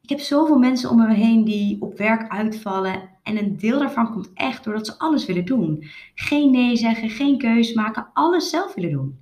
Ik 0.00 0.08
heb 0.08 0.18
zoveel 0.18 0.58
mensen 0.58 0.90
om 0.90 0.96
me 0.96 1.14
heen 1.14 1.44
die 1.44 1.76
op 1.80 1.98
werk 1.98 2.30
uitvallen 2.30 3.10
en 3.22 3.38
een 3.38 3.56
deel 3.56 3.78
daarvan 3.78 4.12
komt 4.12 4.30
echt 4.34 4.64
doordat 4.64 4.86
ze 4.86 4.98
alles 4.98 5.26
willen 5.26 5.44
doen. 5.44 5.84
Geen 6.14 6.50
nee 6.50 6.76
zeggen, 6.76 7.10
geen 7.10 7.38
keus 7.38 7.72
maken, 7.72 8.10
alles 8.12 8.50
zelf 8.50 8.74
willen 8.74 8.90
doen. 8.90 9.18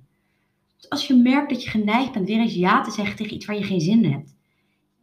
Dus 0.77 0.89
als 0.89 1.07
je 1.07 1.15
merkt 1.15 1.49
dat 1.49 1.63
je 1.63 1.69
geneigd 1.69 2.11
bent 2.11 2.27
weer 2.27 2.39
eens 2.39 2.53
ja 2.53 2.81
te 2.81 2.91
zeggen 2.91 3.15
tegen 3.15 3.33
iets 3.33 3.45
waar 3.45 3.55
je 3.55 3.63
geen 3.63 3.81
zin 3.81 4.03
in 4.03 4.11
hebt, 4.11 4.35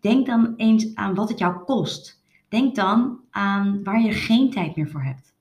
denk 0.00 0.26
dan 0.26 0.54
eens 0.56 0.94
aan 0.94 1.14
wat 1.14 1.28
het 1.28 1.38
jou 1.38 1.64
kost. 1.64 2.22
Denk 2.48 2.74
dan 2.74 3.20
aan 3.30 3.82
waar 3.82 4.02
je 4.02 4.12
geen 4.12 4.50
tijd 4.50 4.76
meer 4.76 4.88
voor 4.88 5.02
hebt. 5.02 5.34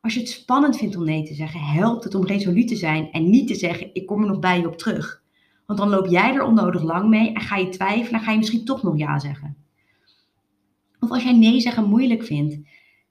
Als 0.00 0.14
je 0.14 0.20
het 0.20 0.28
spannend 0.28 0.76
vindt 0.76 0.96
om 0.96 1.04
nee 1.04 1.22
te 1.22 1.34
zeggen, 1.34 1.60
helpt 1.60 2.04
het 2.04 2.14
om 2.14 2.26
resoluut 2.26 2.68
te 2.68 2.76
zijn 2.76 3.10
en 3.10 3.30
niet 3.30 3.48
te 3.48 3.54
zeggen: 3.54 3.90
Ik 3.92 4.06
kom 4.06 4.22
er 4.22 4.28
nog 4.28 4.38
bij 4.38 4.60
je 4.60 4.66
op 4.66 4.78
terug. 4.78 5.22
Want 5.66 5.78
dan 5.78 5.88
loop 5.88 6.06
jij 6.06 6.34
er 6.34 6.42
onnodig 6.42 6.82
lang 6.82 7.08
mee 7.08 7.32
en 7.32 7.40
ga 7.40 7.56
je 7.56 7.68
twijfelen 7.68 8.20
en 8.20 8.26
ga 8.26 8.32
je 8.32 8.38
misschien 8.38 8.64
toch 8.64 8.82
nog 8.82 8.98
ja 8.98 9.18
zeggen. 9.18 9.56
Of 11.00 11.10
als 11.10 11.22
jij 11.22 11.38
nee 11.38 11.60
zeggen 11.60 11.88
moeilijk 11.88 12.24
vindt, 12.24 12.58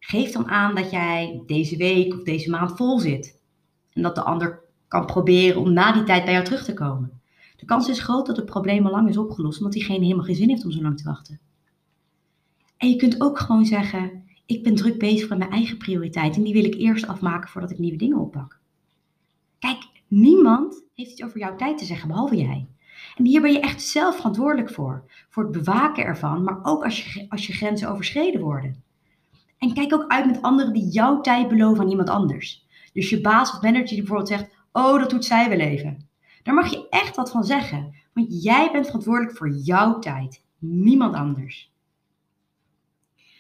geef 0.07 0.31
dan 0.31 0.47
aan 0.47 0.75
dat 0.75 0.91
jij 0.91 1.43
deze 1.45 1.77
week 1.77 2.13
of 2.13 2.23
deze 2.23 2.49
maand 2.49 2.77
vol 2.77 2.99
zit. 2.99 3.39
En 3.93 4.01
dat 4.01 4.15
de 4.15 4.23
ander 4.23 4.59
kan 4.87 5.05
proberen 5.05 5.61
om 5.61 5.73
na 5.73 5.91
die 5.91 6.03
tijd 6.03 6.23
bij 6.23 6.33
jou 6.33 6.45
terug 6.45 6.63
te 6.63 6.73
komen. 6.73 7.21
De 7.57 7.65
kans 7.65 7.89
is 7.89 7.99
groot 7.99 8.25
dat 8.25 8.37
het 8.37 8.45
probleem 8.45 8.85
al 8.85 8.91
lang 8.91 9.09
is 9.09 9.17
opgelost, 9.17 9.57
omdat 9.57 9.73
diegene 9.73 10.03
helemaal 10.03 10.25
geen 10.25 10.35
zin 10.35 10.49
heeft 10.49 10.65
om 10.65 10.71
zo 10.71 10.81
lang 10.81 10.97
te 10.97 11.03
wachten. 11.03 11.39
En 12.77 12.89
je 12.89 12.95
kunt 12.95 13.21
ook 13.21 13.39
gewoon 13.39 13.65
zeggen: 13.65 14.23
Ik 14.45 14.63
ben 14.63 14.75
druk 14.75 14.99
bezig 14.99 15.29
met 15.29 15.37
mijn 15.37 15.51
eigen 15.51 15.77
prioriteiten 15.77 16.37
en 16.37 16.43
die 16.43 16.61
wil 16.61 16.71
ik 16.71 16.75
eerst 16.75 17.07
afmaken 17.07 17.49
voordat 17.49 17.71
ik 17.71 17.79
nieuwe 17.79 17.97
dingen 17.97 18.17
oppak. 18.17 18.59
Kijk, 19.59 19.87
niemand 20.07 20.83
heeft 20.93 21.11
iets 21.11 21.23
over 21.23 21.39
jouw 21.39 21.55
tijd 21.55 21.77
te 21.77 21.85
zeggen, 21.85 22.07
behalve 22.07 22.35
jij. 22.35 22.67
En 23.15 23.25
hier 23.25 23.41
ben 23.41 23.51
je 23.51 23.59
echt 23.59 23.81
zelf 23.81 24.15
verantwoordelijk 24.15 24.69
voor. 24.69 25.03
Voor 25.29 25.43
het 25.43 25.51
bewaken 25.51 26.03
ervan, 26.03 26.43
maar 26.43 26.59
ook 26.63 26.83
als 26.83 27.13
je, 27.13 27.25
als 27.29 27.47
je 27.47 27.53
grenzen 27.53 27.89
overschreden 27.89 28.41
worden. 28.41 28.85
En 29.57 29.73
kijk 29.73 29.93
ook 29.93 30.07
uit 30.07 30.25
met 30.25 30.41
anderen 30.41 30.73
die 30.73 30.87
jouw 30.87 31.21
tijd 31.21 31.47
beloven 31.47 31.83
aan 31.83 31.89
iemand 31.89 32.09
anders. 32.09 32.65
Dus 32.93 33.09
je 33.09 33.21
baas 33.21 33.51
of 33.51 33.61
manager 33.61 33.87
die 33.87 33.97
bijvoorbeeld 33.97 34.27
zegt: 34.27 34.55
Oh, 34.71 34.99
dat 34.99 35.09
doet 35.09 35.25
zij 35.25 35.49
wel 35.49 35.59
even. 35.59 36.09
Daar 36.43 36.55
mag 36.55 36.71
je 36.71 36.89
echt 36.89 37.15
wat 37.15 37.31
van 37.31 37.43
zeggen. 37.43 37.95
Want 38.13 38.43
jij 38.43 38.69
bent 38.71 38.85
verantwoordelijk 38.85 39.37
voor 39.37 39.49
jouw 39.49 39.99
tijd, 39.99 40.43
niemand 40.59 41.15
anders. 41.15 41.71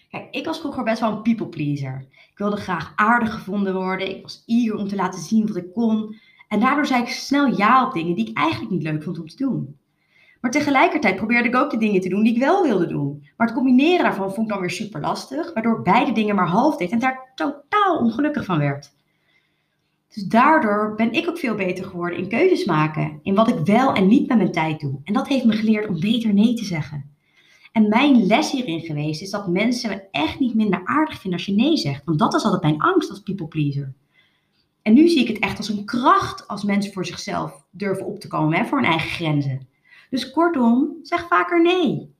Kijk, 0.09 0.35
ik 0.35 0.45
was 0.45 0.59
vroeger 0.59 0.83
best 0.83 0.99
wel 0.99 1.11
een 1.11 1.21
people 1.21 1.47
pleaser. 1.47 2.07
Ik 2.11 2.37
wilde 2.37 2.55
graag 2.55 2.93
aardig 2.95 3.33
gevonden 3.33 3.73
worden. 3.73 4.09
Ik 4.09 4.21
was 4.21 4.43
eager 4.45 4.75
om 4.75 4.87
te 4.87 4.95
laten 4.95 5.21
zien 5.21 5.47
wat 5.47 5.55
ik 5.55 5.73
kon. 5.73 6.15
En 6.47 6.59
daardoor 6.59 6.85
zei 6.85 7.01
ik 7.01 7.09
snel 7.09 7.57
ja 7.57 7.85
op 7.85 7.93
dingen 7.93 8.15
die 8.15 8.29
ik 8.29 8.37
eigenlijk 8.37 8.71
niet 8.71 8.83
leuk 8.83 9.03
vond 9.03 9.19
om 9.19 9.27
te 9.27 9.35
doen. 9.35 9.77
Maar 10.41 10.51
tegelijkertijd 10.51 11.15
probeerde 11.15 11.47
ik 11.47 11.55
ook 11.55 11.71
de 11.71 11.77
dingen 11.77 12.01
te 12.01 12.09
doen 12.09 12.23
die 12.23 12.33
ik 12.33 12.39
wel 12.39 12.63
wilde 12.63 12.87
doen. 12.87 13.27
Maar 13.37 13.47
het 13.47 13.55
combineren 13.55 14.03
daarvan 14.03 14.33
vond 14.33 14.47
ik 14.47 14.53
dan 14.53 14.59
weer 14.61 14.69
super 14.71 15.01
lastig, 15.01 15.53
waardoor 15.53 15.77
ik 15.77 15.83
beide 15.83 16.11
dingen 16.11 16.35
maar 16.35 16.47
half 16.47 16.77
deed 16.77 16.91
en 16.91 16.99
daar 16.99 17.31
totaal 17.35 17.97
ongelukkig 17.97 18.45
van 18.45 18.57
werd. 18.57 18.95
Dus 20.13 20.23
daardoor 20.23 20.93
ben 20.95 21.11
ik 21.11 21.29
ook 21.29 21.37
veel 21.37 21.55
beter 21.55 21.85
geworden 21.85 22.17
in 22.17 22.29
keuzes 22.29 22.65
maken, 22.65 23.19
in 23.23 23.35
wat 23.35 23.47
ik 23.47 23.65
wel 23.65 23.93
en 23.93 24.07
niet 24.07 24.27
met 24.27 24.37
mijn 24.37 24.51
tijd 24.51 24.79
doe. 24.79 24.99
En 25.03 25.13
dat 25.13 25.27
heeft 25.27 25.45
me 25.45 25.53
geleerd 25.53 25.87
om 25.87 25.99
beter 25.99 26.33
nee 26.33 26.53
te 26.53 26.65
zeggen. 26.65 27.15
En 27.71 27.89
mijn 27.89 28.25
les 28.25 28.51
hierin 28.51 28.79
geweest 28.79 29.21
is 29.21 29.29
dat 29.29 29.47
mensen 29.47 29.89
me 29.89 30.07
echt 30.11 30.39
niet 30.39 30.55
minder 30.55 30.81
aardig 30.83 31.19
vinden 31.19 31.39
als 31.39 31.47
je 31.47 31.55
nee 31.55 31.77
zegt. 31.77 32.05
Want 32.05 32.19
dat 32.19 32.33
is 32.33 32.43
altijd 32.43 32.61
mijn 32.61 32.81
angst 32.81 33.09
als 33.09 33.19
people 33.19 33.47
pleaser. 33.47 33.93
En 34.81 34.93
nu 34.93 35.07
zie 35.07 35.21
ik 35.21 35.27
het 35.27 35.39
echt 35.39 35.57
als 35.57 35.69
een 35.69 35.85
kracht 35.85 36.47
als 36.47 36.63
mensen 36.63 36.93
voor 36.93 37.05
zichzelf 37.05 37.63
durven 37.69 38.05
op 38.05 38.19
te 38.19 38.27
komen, 38.27 38.57
hè, 38.57 38.65
voor 38.65 38.77
hun 38.77 38.89
eigen 38.89 39.09
grenzen. 39.09 39.67
Dus 40.09 40.31
kortom, 40.31 40.97
zeg 41.01 41.27
vaker 41.27 41.61
nee. 41.61 42.15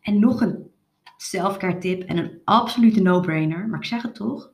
En 0.00 0.18
nog 0.18 0.40
een 0.40 0.70
selfcare 1.16 1.78
tip 1.78 2.02
en 2.02 2.16
een 2.16 2.40
absolute 2.44 3.00
no-brainer, 3.00 3.68
maar 3.68 3.78
ik 3.78 3.84
zeg 3.84 4.02
het 4.02 4.14
toch. 4.14 4.52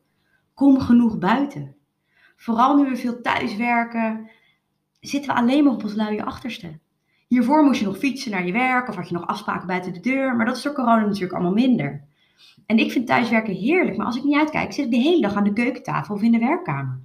Kom 0.55 0.81
genoeg 0.81 1.19
buiten. 1.19 1.75
Vooral 2.37 2.77
nu 2.77 2.91
we 2.91 2.97
veel 2.97 3.21
thuiswerken, 3.21 4.31
zitten 5.01 5.35
we 5.35 5.41
alleen 5.41 5.65
maar 5.65 5.73
op 5.73 5.83
ons 5.83 5.95
luie 5.95 6.23
achterste. 6.23 6.79
Hiervoor 7.29 7.65
moest 7.65 7.81
je 7.81 7.87
nog 7.87 7.99
fietsen 7.99 8.31
naar 8.31 8.47
je 8.47 8.53
werk 8.53 8.89
of 8.89 8.97
had 8.97 9.09
je 9.09 9.15
nog 9.15 9.27
afspraken 9.27 9.67
buiten 9.67 9.93
de 9.93 10.01
deur, 10.01 10.37
maar 10.37 10.47
dat 10.47 10.57
is 10.57 10.63
door 10.63 10.73
corona 10.73 11.05
natuurlijk 11.05 11.33
allemaal 11.33 11.53
minder. 11.53 12.05
En 12.67 12.79
ik 12.79 12.93
vind 12.93 13.07
thuiswerken 13.07 13.55
heerlijk, 13.55 13.97
maar 13.97 14.07
als 14.07 14.17
ik 14.17 14.25
niet 14.25 14.39
uitkijk, 14.39 14.73
zit 14.73 14.85
ik 14.85 14.91
de 14.91 14.97
hele 14.97 15.21
dag 15.21 15.35
aan 15.35 15.45
de 15.45 15.53
keukentafel 15.53 16.15
of 16.15 16.23
in 16.23 16.33
de 16.33 16.39
werkkamer. 16.39 17.01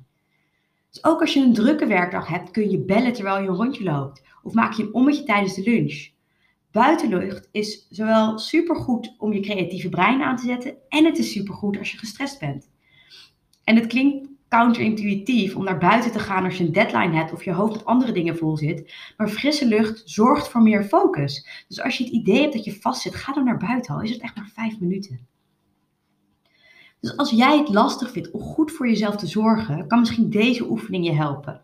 Dus 0.96 1.04
ook 1.04 1.22
als 1.22 1.34
je 1.34 1.40
een 1.40 1.54
drukke 1.54 1.86
werkdag 1.86 2.28
hebt, 2.28 2.52
kun 2.52 2.70
je 2.70 2.80
bellen 2.80 3.14
terwijl 3.14 3.42
je 3.42 3.48
een 3.48 3.56
rondje 3.56 3.84
loopt. 3.84 4.22
Of 4.44 4.54
maak 4.54 4.74
je 4.74 4.84
een 4.84 4.94
ommetje 4.94 5.24
tijdens 5.24 5.56
de 5.56 5.64
lunch. 5.64 6.10
Buitenlucht 6.72 7.50
is 7.52 7.88
zowel 7.90 8.40
supergoed 8.40 9.16
om 9.18 9.34
je 9.34 9.40
creatieve 9.40 9.90
brein 9.90 10.22
aan 10.22 10.36
te 10.36 10.46
zetten 10.46 10.76
en 10.90 11.06
het 11.06 11.18
is 11.18 11.32
supergoed 11.32 11.78
als 11.78 11.92
je 11.92 11.98
gestrest 11.98 12.40
bent. 12.40 12.70
En 13.64 13.76
het 13.76 13.88
klinkt 13.88 14.28
counterintuïtief 14.50 15.56
om 15.56 15.64
naar 15.64 15.78
buiten 15.78 16.12
te 16.12 16.20
gaan 16.20 16.44
als 16.44 16.58
je 16.58 16.64
een 16.64 16.72
deadline 16.72 17.16
hebt 17.16 17.34
of 17.34 17.44
je 17.44 17.52
hoofd 17.52 17.74
met 17.74 17.86
andere 17.86 18.12
dingen 18.12 18.38
vol 18.38 18.58
zit. 18.58 18.94
Maar 19.18 19.30
frisse 19.30 19.68
lucht 19.68 20.02
zorgt 20.06 20.48
voor 20.48 20.62
meer 20.62 20.84
focus. 20.84 21.66
Dus 21.68 21.82
als 21.82 21.98
je 21.98 22.04
het 22.04 22.14
idee 22.14 22.42
hebt 22.42 22.54
dat 22.54 22.66
je 22.66 22.80
vastzit, 22.80 23.16
ga 23.16 23.34
dan 23.34 23.44
naar 23.44 23.58
buiten 23.58 23.96
al. 23.96 24.02
Is 24.02 24.12
het 24.12 24.22
echt 24.22 24.36
maar 24.36 24.52
vijf 24.54 24.80
minuten. 24.80 25.28
Dus 27.06 27.18
als 27.18 27.30
jij 27.30 27.58
het 27.58 27.70
lastig 27.70 28.12
vindt 28.12 28.32
om 28.32 28.42
goed 28.42 28.72
voor 28.72 28.88
jezelf 28.88 29.16
te 29.16 29.28
zorgen, 29.28 29.88
kan 29.88 30.00
misschien 30.00 30.30
deze 30.30 30.70
oefening 30.70 31.06
je 31.06 31.12
helpen. 31.12 31.62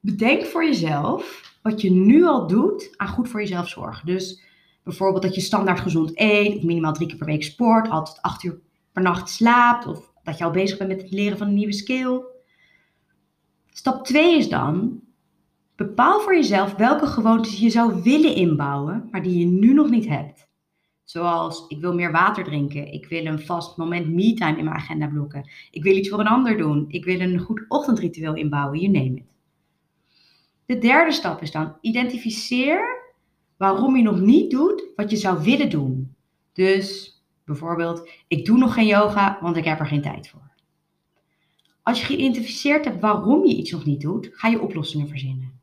Bedenk 0.00 0.44
voor 0.44 0.64
jezelf 0.64 1.52
wat 1.62 1.80
je 1.80 1.90
nu 1.90 2.24
al 2.24 2.46
doet 2.46 2.94
aan 2.96 3.08
goed 3.08 3.28
voor 3.28 3.40
jezelf 3.40 3.68
zorgen. 3.68 4.06
Dus 4.06 4.42
bijvoorbeeld 4.82 5.22
dat 5.22 5.34
je 5.34 5.40
standaard 5.40 5.80
gezond 5.80 6.12
eet, 6.14 6.56
of 6.56 6.62
minimaal 6.62 6.92
drie 6.92 7.08
keer 7.08 7.16
per 7.16 7.26
week 7.26 7.42
sport, 7.42 7.88
altijd 7.88 8.22
acht 8.22 8.42
uur 8.42 8.58
per 8.92 9.02
nacht 9.02 9.28
slaapt, 9.28 9.86
of 9.86 10.12
dat 10.22 10.38
je 10.38 10.44
al 10.44 10.50
bezig 10.50 10.78
bent 10.78 10.90
met 10.90 11.02
het 11.02 11.10
leren 11.10 11.38
van 11.38 11.46
een 11.46 11.54
nieuwe 11.54 11.72
skill. 11.72 12.20
Stap 13.72 14.04
2 14.04 14.36
is 14.38 14.48
dan, 14.48 15.00
bepaal 15.76 16.20
voor 16.20 16.34
jezelf 16.34 16.74
welke 16.74 17.06
gewoontes 17.06 17.58
je 17.58 17.70
zou 17.70 18.02
willen 18.02 18.34
inbouwen, 18.34 19.08
maar 19.10 19.22
die 19.22 19.38
je 19.38 19.46
nu 19.46 19.72
nog 19.72 19.90
niet 19.90 20.08
hebt. 20.08 20.52
Zoals, 21.04 21.64
ik 21.68 21.80
wil 21.80 21.94
meer 21.94 22.12
water 22.12 22.44
drinken. 22.44 22.92
Ik 22.92 23.06
wil 23.06 23.26
een 23.26 23.40
vast 23.40 23.76
moment 23.76 24.08
me-time 24.08 24.58
in 24.58 24.64
mijn 24.64 24.76
agenda 24.76 25.06
blokken. 25.06 25.50
Ik 25.70 25.82
wil 25.82 25.96
iets 25.96 26.08
voor 26.08 26.20
een 26.20 26.26
ander 26.26 26.56
doen. 26.56 26.84
Ik 26.88 27.04
wil 27.04 27.20
een 27.20 27.38
goed 27.38 27.64
ochtendritueel 27.68 28.34
inbouwen. 28.34 28.80
You 28.80 28.92
name 28.92 29.16
it. 29.16 29.32
De 30.66 30.78
derde 30.78 31.12
stap 31.12 31.42
is 31.42 31.50
dan, 31.50 31.76
identificeer 31.80 33.02
waarom 33.56 33.96
je 33.96 34.02
nog 34.02 34.20
niet 34.20 34.50
doet 34.50 34.84
wat 34.96 35.10
je 35.10 35.16
zou 35.16 35.42
willen 35.42 35.70
doen. 35.70 36.14
Dus 36.52 37.18
bijvoorbeeld, 37.44 38.10
ik 38.28 38.44
doe 38.44 38.58
nog 38.58 38.74
geen 38.74 38.86
yoga, 38.86 39.38
want 39.40 39.56
ik 39.56 39.64
heb 39.64 39.78
er 39.80 39.86
geen 39.86 40.02
tijd 40.02 40.28
voor. 40.28 40.52
Als 41.82 42.00
je 42.00 42.06
geïdentificeerd 42.06 42.84
hebt 42.84 43.00
waarom 43.00 43.46
je 43.46 43.56
iets 43.56 43.70
nog 43.70 43.84
niet 43.84 44.00
doet, 44.00 44.28
ga 44.32 44.48
je 44.48 44.60
oplossingen 44.60 45.08
verzinnen. 45.08 45.60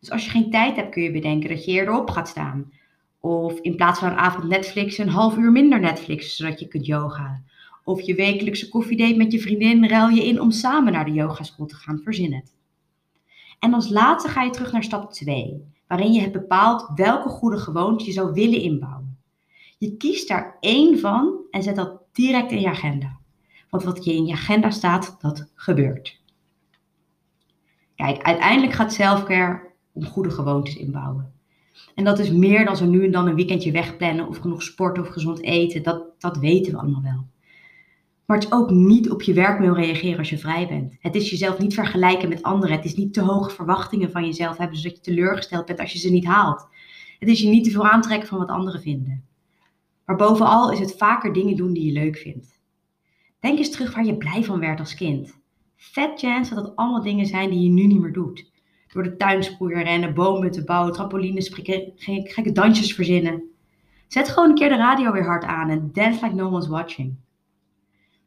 Dus 0.00 0.10
als 0.10 0.24
je 0.24 0.30
geen 0.30 0.50
tijd 0.50 0.76
hebt, 0.76 0.90
kun 0.90 1.02
je 1.02 1.10
bedenken 1.10 1.48
dat 1.48 1.64
je 1.64 1.72
eerder 1.72 2.00
op 2.00 2.10
gaat 2.10 2.28
staan. 2.28 2.72
Of 3.20 3.58
in 3.60 3.76
plaats 3.76 3.98
van 3.98 4.08
een 4.08 4.16
avond 4.16 4.44
Netflix 4.44 4.98
een 4.98 5.08
half 5.08 5.36
uur 5.36 5.52
minder 5.52 5.80
Netflix, 5.80 6.36
zodat 6.36 6.60
je 6.60 6.68
kunt 6.68 6.86
yoga. 6.86 7.42
Of 7.84 8.00
je 8.00 8.14
wekelijkse 8.14 8.68
koffiedate 8.68 9.16
met 9.16 9.32
je 9.32 9.40
vriendin 9.40 9.88
ruil 9.88 10.08
je 10.08 10.24
in 10.24 10.40
om 10.40 10.50
samen 10.50 10.92
naar 10.92 11.04
de 11.04 11.12
yogaschool 11.12 11.66
te 11.66 11.74
gaan. 11.74 12.00
Verzin 12.04 12.32
het. 12.32 12.56
En 13.58 13.74
als 13.74 13.88
laatste 13.88 14.28
ga 14.28 14.42
je 14.42 14.50
terug 14.50 14.72
naar 14.72 14.84
stap 14.84 15.12
2, 15.12 15.64
waarin 15.86 16.12
je 16.12 16.20
hebt 16.20 16.32
bepaald 16.32 16.90
welke 16.94 17.28
goede 17.28 17.58
gewoonte 17.58 18.04
je 18.04 18.12
zou 18.12 18.32
willen 18.32 18.60
inbouwen. 18.60 19.18
Je 19.78 19.96
kiest 19.96 20.28
daar 20.28 20.56
één 20.60 20.98
van 20.98 21.34
en 21.50 21.62
zet 21.62 21.76
dat 21.76 22.00
direct 22.12 22.50
in 22.50 22.60
je 22.60 22.68
agenda. 22.68 23.18
Want 23.70 23.82
wat 23.82 24.04
je 24.04 24.14
in 24.14 24.26
je 24.26 24.32
agenda 24.32 24.70
staat, 24.70 25.16
dat 25.20 25.50
gebeurt. 25.54 26.20
Kijk, 27.94 28.22
uiteindelijk 28.22 28.72
gaat 28.72 28.92
selfcare 28.92 29.70
om 29.92 30.04
goede 30.04 30.30
gewoontes 30.30 30.76
inbouwen. 30.76 31.32
En 31.94 32.04
dat 32.04 32.18
is 32.18 32.30
meer 32.30 32.64
dan 32.64 32.76
zo 32.76 32.86
nu 32.86 33.04
en 33.04 33.10
dan 33.10 33.26
een 33.26 33.34
weekendje 33.34 33.72
wegplannen 33.72 34.28
of 34.28 34.38
genoeg 34.38 34.62
sporten 34.62 35.02
of 35.02 35.08
gezond 35.08 35.42
eten. 35.42 35.82
Dat, 35.82 36.04
dat 36.18 36.36
weten 36.36 36.72
we 36.72 36.78
allemaal 36.78 37.02
wel. 37.02 37.26
Maar 38.26 38.36
het 38.36 38.46
is 38.46 38.52
ook 38.52 38.70
niet 38.70 39.10
op 39.10 39.22
je 39.22 39.32
werkmail 39.32 39.74
reageren 39.74 40.18
als 40.18 40.30
je 40.30 40.38
vrij 40.38 40.68
bent. 40.68 40.96
Het 41.00 41.14
is 41.14 41.30
jezelf 41.30 41.58
niet 41.58 41.74
vergelijken 41.74 42.28
met 42.28 42.42
anderen. 42.42 42.76
Het 42.76 42.84
is 42.84 42.94
niet 42.94 43.14
te 43.14 43.22
hoge 43.22 43.50
verwachtingen 43.50 44.10
van 44.10 44.24
jezelf 44.24 44.56
hebben, 44.56 44.76
zodat 44.78 44.96
je 44.96 45.02
teleurgesteld 45.02 45.66
bent 45.66 45.80
als 45.80 45.92
je 45.92 45.98
ze 45.98 46.10
niet 46.10 46.24
haalt. 46.24 46.66
Het 47.18 47.28
is 47.28 47.40
je 47.40 47.48
niet 47.48 47.64
te 47.64 47.70
veel 47.70 47.88
aantrekken 47.88 48.28
van 48.28 48.38
wat 48.38 48.48
anderen 48.48 48.80
vinden. 48.80 49.24
Maar 50.04 50.16
bovenal 50.16 50.72
is 50.72 50.78
het 50.78 50.96
vaker 50.96 51.32
dingen 51.32 51.56
doen 51.56 51.72
die 51.72 51.84
je 51.84 51.92
leuk 51.92 52.16
vindt. 52.16 52.60
Denk 53.40 53.58
eens 53.58 53.70
terug 53.70 53.94
waar 53.94 54.04
je 54.04 54.16
blij 54.16 54.44
van 54.44 54.60
werd 54.60 54.80
als 54.80 54.94
kind. 54.94 55.38
Fat 55.76 56.18
chance 56.20 56.54
dat 56.54 56.64
het 56.64 56.76
allemaal 56.76 57.02
dingen 57.02 57.26
zijn 57.26 57.50
die 57.50 57.60
je 57.60 57.68
nu 57.68 57.86
niet 57.86 58.00
meer 58.00 58.12
doet 58.12 58.50
door 58.92 59.02
de 59.02 59.16
tuin 59.16 59.42
sproeien, 59.42 59.82
rennen, 59.82 60.14
bomen 60.14 60.50
te 60.50 60.64
bouwen, 60.64 60.92
trampolines 60.92 61.50
gekke 62.24 62.52
dansjes 62.52 62.94
verzinnen. 62.94 63.42
Zet 64.08 64.28
gewoon 64.28 64.48
een 64.48 64.54
keer 64.54 64.68
de 64.68 64.76
radio 64.76 65.12
weer 65.12 65.24
hard 65.24 65.44
aan 65.44 65.70
en 65.70 65.90
dance 65.92 66.24
like 66.24 66.34
no 66.34 66.50
one's 66.50 66.68
watching. 66.68 67.16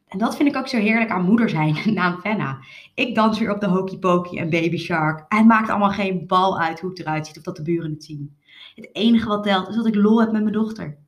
En 0.08 0.18
dat 0.18 0.36
vind 0.36 0.48
ik 0.48 0.56
ook 0.56 0.68
zo 0.68 0.78
heerlijk 0.78 1.10
aan 1.10 1.24
moeder 1.24 1.48
zijn, 1.48 1.76
naam 1.94 2.20
Fenna. 2.20 2.58
Ik 2.94 3.14
dans 3.14 3.38
weer 3.38 3.54
op 3.54 3.60
de 3.60 3.66
Hokey 3.66 3.98
Pokey 3.98 4.38
en 4.38 4.50
Baby 4.50 4.76
Shark. 4.76 5.24
En 5.28 5.38
het 5.38 5.46
maakt 5.46 5.68
allemaal 5.68 5.90
geen 5.90 6.26
bal 6.26 6.60
uit 6.60 6.80
hoe 6.80 6.90
het 6.90 7.00
eruit 7.00 7.26
ziet 7.26 7.36
of 7.36 7.42
dat 7.42 7.56
de 7.56 7.62
buren 7.62 7.90
het 7.90 8.04
zien. 8.04 8.36
Het 8.74 8.88
enige 8.92 9.28
wat 9.28 9.42
telt 9.42 9.68
is 9.68 9.74
dat 9.74 9.86
ik 9.86 9.94
lol 9.94 10.20
heb 10.20 10.32
met 10.32 10.42
mijn 10.42 10.54
dochter. 10.54 10.98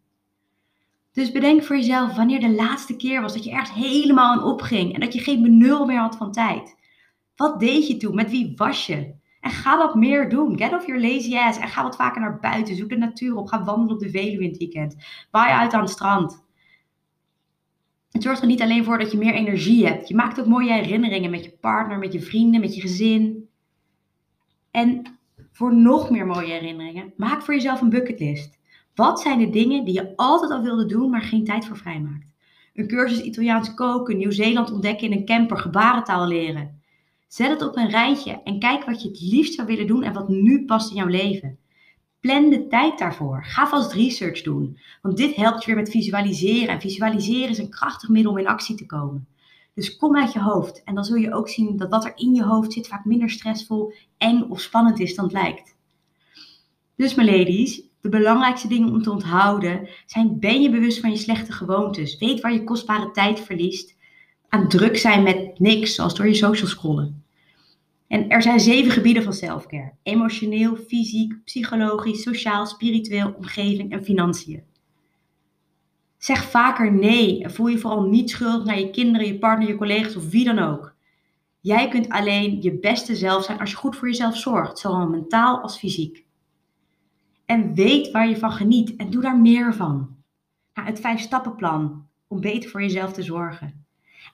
Dus 1.12 1.32
bedenk 1.32 1.62
voor 1.62 1.76
jezelf 1.76 2.16
wanneer 2.16 2.40
de 2.40 2.54
laatste 2.54 2.96
keer 2.96 3.20
was 3.20 3.32
dat 3.34 3.44
je 3.44 3.50
echt 3.50 3.72
helemaal 3.72 4.32
aan 4.32 4.44
opging 4.44 4.94
en 4.94 5.00
dat 5.00 5.12
je 5.12 5.20
geen 5.20 5.42
benul 5.42 5.86
meer 5.86 5.98
had 5.98 6.16
van 6.16 6.32
tijd. 6.32 6.76
Wat 7.36 7.60
deed 7.60 7.86
je 7.86 7.96
toen? 7.96 8.14
Met 8.14 8.30
wie 8.30 8.52
was 8.56 8.86
je? 8.86 9.14
En 9.44 9.50
ga 9.50 9.76
dat 9.76 9.94
meer 9.94 10.28
doen. 10.28 10.58
Get 10.58 10.72
off 10.72 10.86
your 10.86 11.00
lazy 11.00 11.36
ass 11.36 11.58
en 11.58 11.68
ga 11.68 11.82
wat 11.82 11.96
vaker 11.96 12.20
naar 12.20 12.40
buiten. 12.40 12.76
Zoek 12.76 12.88
de 12.88 12.96
natuur 12.96 13.36
op. 13.36 13.46
Ga 13.46 13.64
wandelen 13.64 13.94
op 13.94 14.00
de 14.00 14.10
Veluwe 14.10 14.42
in 14.42 14.48
het 14.48 14.58
weekend. 14.58 14.96
Waai 15.30 15.52
uit 15.52 15.72
aan 15.72 15.80
het 15.80 15.90
strand. 15.90 16.44
Het 18.10 18.22
zorgt 18.22 18.40
er 18.40 18.46
niet 18.46 18.62
alleen 18.62 18.84
voor 18.84 18.98
dat 18.98 19.10
je 19.10 19.18
meer 19.18 19.34
energie 19.34 19.86
hebt. 19.86 20.08
Je 20.08 20.14
maakt 20.14 20.40
ook 20.40 20.46
mooie 20.46 20.72
herinneringen 20.72 21.30
met 21.30 21.44
je 21.44 21.50
partner, 21.50 21.98
met 21.98 22.12
je 22.12 22.20
vrienden, 22.20 22.60
met 22.60 22.74
je 22.74 22.80
gezin. 22.80 23.48
En 24.70 25.18
voor 25.52 25.74
nog 25.74 26.10
meer 26.10 26.26
mooie 26.26 26.52
herinneringen, 26.52 27.12
maak 27.16 27.42
voor 27.42 27.54
jezelf 27.54 27.80
een 27.80 27.90
bucketlist. 27.90 28.58
Wat 28.94 29.20
zijn 29.20 29.38
de 29.38 29.50
dingen 29.50 29.84
die 29.84 29.94
je 29.94 30.16
altijd 30.16 30.50
al 30.50 30.62
wilde 30.62 30.86
doen, 30.86 31.10
maar 31.10 31.22
geen 31.22 31.44
tijd 31.44 31.66
voor 31.66 31.76
vrijmaakt? 31.76 32.26
Een 32.74 32.88
cursus 32.88 33.20
Italiaans 33.20 33.74
koken, 33.74 34.16
Nieuw-Zeeland 34.16 34.72
ontdekken 34.72 35.10
in 35.10 35.18
een 35.18 35.24
camper, 35.24 35.58
gebarentaal 35.58 36.26
leren. 36.26 36.82
Zet 37.34 37.48
het 37.48 37.62
op 37.62 37.76
een 37.76 37.90
rijtje 37.90 38.40
en 38.44 38.58
kijk 38.58 38.84
wat 38.84 39.02
je 39.02 39.08
het 39.08 39.20
liefst 39.20 39.54
zou 39.54 39.66
willen 39.66 39.86
doen 39.86 40.02
en 40.02 40.12
wat 40.12 40.28
nu 40.28 40.64
past 40.64 40.90
in 40.90 40.96
jouw 40.96 41.06
leven. 41.06 41.58
Plan 42.20 42.50
de 42.50 42.66
tijd 42.66 42.98
daarvoor. 42.98 43.44
Ga 43.44 43.66
vast 43.66 43.92
research 43.92 44.42
doen. 44.42 44.78
Want 45.02 45.16
dit 45.16 45.34
helpt 45.34 45.64
je 45.64 45.66
weer 45.66 45.82
met 45.82 45.90
visualiseren. 45.90 46.68
En 46.68 46.80
visualiseren 46.80 47.48
is 47.48 47.58
een 47.58 47.70
krachtig 47.70 48.08
middel 48.08 48.32
om 48.32 48.38
in 48.38 48.46
actie 48.46 48.76
te 48.76 48.86
komen. 48.86 49.26
Dus 49.74 49.96
kom 49.96 50.16
uit 50.16 50.32
je 50.32 50.40
hoofd. 50.40 50.82
En 50.84 50.94
dan 50.94 51.04
zul 51.04 51.16
je 51.16 51.34
ook 51.34 51.48
zien 51.48 51.76
dat 51.76 51.90
wat 51.90 52.04
er 52.04 52.12
in 52.16 52.34
je 52.34 52.44
hoofd 52.44 52.72
zit 52.72 52.88
vaak 52.88 53.04
minder 53.04 53.30
stressvol, 53.30 53.92
eng 54.18 54.42
of 54.48 54.60
spannend 54.60 55.00
is 55.00 55.14
dan 55.14 55.24
het 55.24 55.34
lijkt. 55.34 55.76
Dus 56.96 57.14
mijn 57.14 57.28
ladies, 57.28 57.82
de 58.00 58.08
belangrijkste 58.08 58.68
dingen 58.68 58.88
om 58.88 59.02
te 59.02 59.10
onthouden 59.10 59.88
zijn: 60.06 60.38
ben 60.40 60.62
je 60.62 60.70
bewust 60.70 61.00
van 61.00 61.10
je 61.10 61.16
slechte 61.16 61.52
gewoontes? 61.52 62.18
Weet 62.18 62.40
waar 62.40 62.52
je 62.52 62.64
kostbare 62.64 63.10
tijd 63.10 63.40
verliest. 63.40 63.96
Aan 64.48 64.68
druk 64.68 64.96
zijn 64.96 65.22
met 65.22 65.58
niks, 65.58 65.94
zoals 65.94 66.14
door 66.14 66.26
je 66.26 66.34
social 66.34 66.68
scrollen. 66.68 67.23
En 68.14 68.28
er 68.28 68.42
zijn 68.42 68.60
zeven 68.60 68.92
gebieden 68.92 69.22
van 69.22 69.32
selfcare: 69.32 69.92
emotioneel, 70.02 70.76
fysiek, 70.76 71.44
psychologisch, 71.44 72.22
sociaal, 72.22 72.66
spiritueel, 72.66 73.34
omgeving 73.36 73.92
en 73.92 74.04
financiën. 74.04 74.62
Zeg 76.18 76.44
vaker 76.44 76.92
nee 76.92 77.42
en 77.42 77.52
voel 77.52 77.66
je 77.66 77.78
vooral 77.78 78.02
niet 78.02 78.30
schuldig 78.30 78.64
naar 78.64 78.78
je 78.78 78.90
kinderen, 78.90 79.26
je 79.26 79.38
partner, 79.38 79.68
je 79.68 79.76
collega's 79.76 80.16
of 80.16 80.30
wie 80.30 80.44
dan 80.44 80.58
ook. 80.58 80.94
Jij 81.60 81.88
kunt 81.88 82.08
alleen 82.08 82.62
je 82.62 82.78
beste 82.78 83.16
zelf 83.16 83.44
zijn 83.44 83.60
als 83.60 83.70
je 83.70 83.76
goed 83.76 83.96
voor 83.96 84.08
jezelf 84.08 84.36
zorgt, 84.36 84.78
zowel 84.78 85.08
mentaal 85.08 85.60
als 85.60 85.78
fysiek. 85.78 86.24
En 87.46 87.74
weet 87.74 88.10
waar 88.10 88.28
je 88.28 88.38
van 88.38 88.52
geniet 88.52 88.96
en 88.96 89.10
doe 89.10 89.22
daar 89.22 89.38
meer 89.38 89.74
van. 89.74 90.16
Nou, 90.74 90.88
het 90.88 91.00
vijf 91.00 91.20
stappenplan 91.20 92.06
om 92.28 92.40
beter 92.40 92.70
voor 92.70 92.82
jezelf 92.82 93.12
te 93.12 93.22
zorgen. 93.22 93.83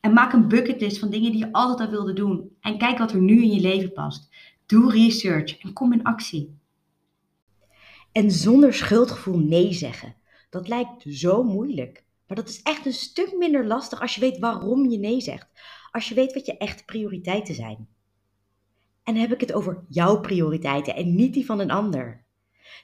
En 0.01 0.13
maak 0.13 0.33
een 0.33 0.49
bucketlist 0.49 0.99
van 0.99 1.11
dingen 1.11 1.31
die 1.31 1.41
je 1.41 1.53
altijd 1.53 1.81
al 1.81 1.91
wilde 1.91 2.13
doen. 2.13 2.57
En 2.61 2.79
kijk 2.79 2.99
wat 2.99 3.13
er 3.13 3.21
nu 3.21 3.43
in 3.43 3.53
je 3.53 3.61
leven 3.61 3.93
past. 3.93 4.29
Doe 4.67 4.93
research 4.93 5.59
en 5.59 5.73
kom 5.73 5.93
in 5.93 6.05
actie. 6.05 6.59
En 8.13 8.31
zonder 8.31 8.75
schuldgevoel 8.75 9.39
nee 9.39 9.73
zeggen. 9.73 10.15
Dat 10.51 10.69
lijkt 10.69 11.05
zo 11.09 11.43
moeilijk. 11.43 12.05
Maar 12.27 12.37
dat 12.37 12.49
is 12.49 12.63
echt 12.63 12.87
een 12.87 12.93
stuk 12.93 13.37
minder 13.39 13.67
lastig 13.67 14.01
als 14.01 14.15
je 14.15 14.21
weet 14.21 14.39
waarom 14.39 14.91
je 14.91 14.99
nee 14.99 15.21
zegt. 15.21 15.49
Als 15.91 16.09
je 16.09 16.15
weet 16.15 16.35
wat 16.35 16.47
je 16.47 16.57
echte 16.57 16.85
prioriteiten 16.85 17.55
zijn. 17.55 17.89
En 19.03 19.15
dan 19.15 19.23
heb 19.23 19.33
ik 19.33 19.41
het 19.41 19.53
over 19.53 19.85
jouw 19.89 20.21
prioriteiten 20.21 20.95
en 20.95 21.15
niet 21.15 21.35
die 21.35 21.45
van 21.45 21.61
een 21.61 21.71
ander. 21.71 22.25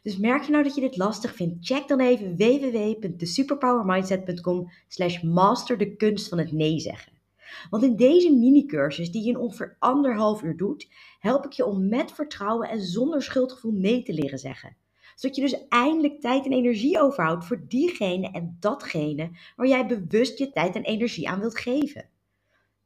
Dus 0.03 0.17
merk 0.17 0.43
je 0.43 0.51
nou 0.51 0.65
dat 0.65 0.75
je 0.75 0.81
dit 0.81 0.97
lastig 0.97 1.35
vindt? 1.35 1.67
Check 1.67 1.89
dan 1.89 2.01
even 2.01 2.37
www.thesuperpowermindset.com 2.37 4.71
slash 4.89 5.23
master 5.23 5.79
de 5.79 5.97
kunst 5.97 6.29
van 6.29 6.39
het 6.39 6.53
nee 6.53 6.79
zeggen. 6.79 7.13
Want 7.71 7.83
in 7.83 7.97
deze 7.97 8.35
mini-cursus 8.35 9.11
die 9.11 9.23
je 9.23 9.31
in 9.31 9.39
ongeveer 9.39 9.77
anderhalf 9.79 10.43
uur 10.43 10.57
doet, 10.57 10.89
help 11.19 11.45
ik 11.45 11.53
je 11.53 11.67
om 11.67 11.89
met 11.89 12.13
vertrouwen 12.13 12.69
en 12.69 12.81
zonder 12.81 13.23
schuldgevoel 13.23 13.73
nee 13.73 14.03
te 14.03 14.13
leren 14.13 14.39
zeggen. 14.39 14.77
Zodat 15.15 15.37
je 15.37 15.43
dus 15.43 15.67
eindelijk 15.69 16.21
tijd 16.21 16.45
en 16.45 16.53
energie 16.53 17.01
overhoudt 17.01 17.45
voor 17.45 17.65
diegene 17.69 18.31
en 18.31 18.57
datgene 18.61 19.31
waar 19.57 19.67
jij 19.67 19.87
bewust 19.87 20.39
je 20.39 20.53
tijd 20.53 20.75
en 20.75 20.83
energie 20.83 21.29
aan 21.29 21.41
wilt 21.41 21.59
geven 21.59 22.09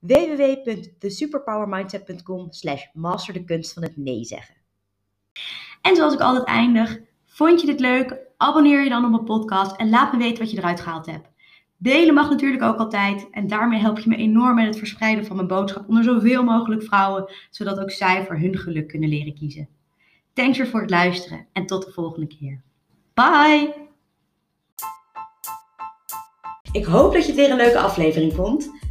www.thesuperpowermindset.com 0.01 2.53
slash 2.53 2.85
master 2.93 3.35
de 3.35 3.45
kunst 3.45 3.73
van 3.73 3.83
het 3.83 3.97
nee 3.97 4.25
zeggen. 4.25 4.55
En 5.81 5.97
zoals 5.97 6.15
ik 6.15 6.21
altijd 6.21 6.45
eindig, 6.45 6.99
vond 7.27 7.61
je 7.61 7.67
dit 7.67 7.81
leuk? 7.81 8.17
Abonneer 8.37 8.83
je 8.83 8.89
dan 8.89 9.05
op 9.05 9.11
mijn 9.11 9.25
podcast 9.25 9.77
en 9.77 9.89
laat 9.89 10.13
me 10.13 10.19
weten 10.19 10.39
wat 10.39 10.51
je 10.51 10.59
eruit 10.59 10.81
gehaald 10.81 11.07
hebt. 11.07 11.29
Delen 11.77 12.15
mag 12.15 12.31
natuurlijk 12.31 12.63
ook 12.63 12.79
altijd 12.79 13.31
en 13.31 13.47
daarmee 13.47 13.81
help 13.81 13.99
je 13.99 14.09
me 14.09 14.17
enorm 14.17 14.55
met 14.55 14.67
het 14.67 14.79
verspreiden 14.79 15.27
van 15.27 15.37
mijn 15.37 15.49
boodschap 15.49 15.89
onder 15.89 16.05
zoveel 16.05 16.45
mogelijk 16.45 16.83
vrouwen, 16.83 17.33
zodat 17.51 17.81
ook 17.81 17.91
zij 17.91 18.27
voor 18.27 18.37
hun 18.39 18.59
geluk 18.59 18.89
kunnen 18.89 19.09
leren 19.09 19.35
kiezen. 19.35 19.69
Thanks 20.33 20.59
weer 20.59 20.67
voor 20.67 20.81
het 20.81 20.91
luisteren 20.91 21.47
en 21.53 21.67
tot 21.67 21.85
de 21.85 21.93
volgende 21.93 22.27
keer. 22.27 22.61
Bye! 23.15 23.75
Ik 26.73 26.85
hoop 26.85 27.13
dat 27.13 27.23
je 27.23 27.29
het 27.29 27.41
weer 27.41 27.51
een 27.51 27.57
leuke 27.57 27.79
aflevering 27.79 28.33
vond. 28.33 28.71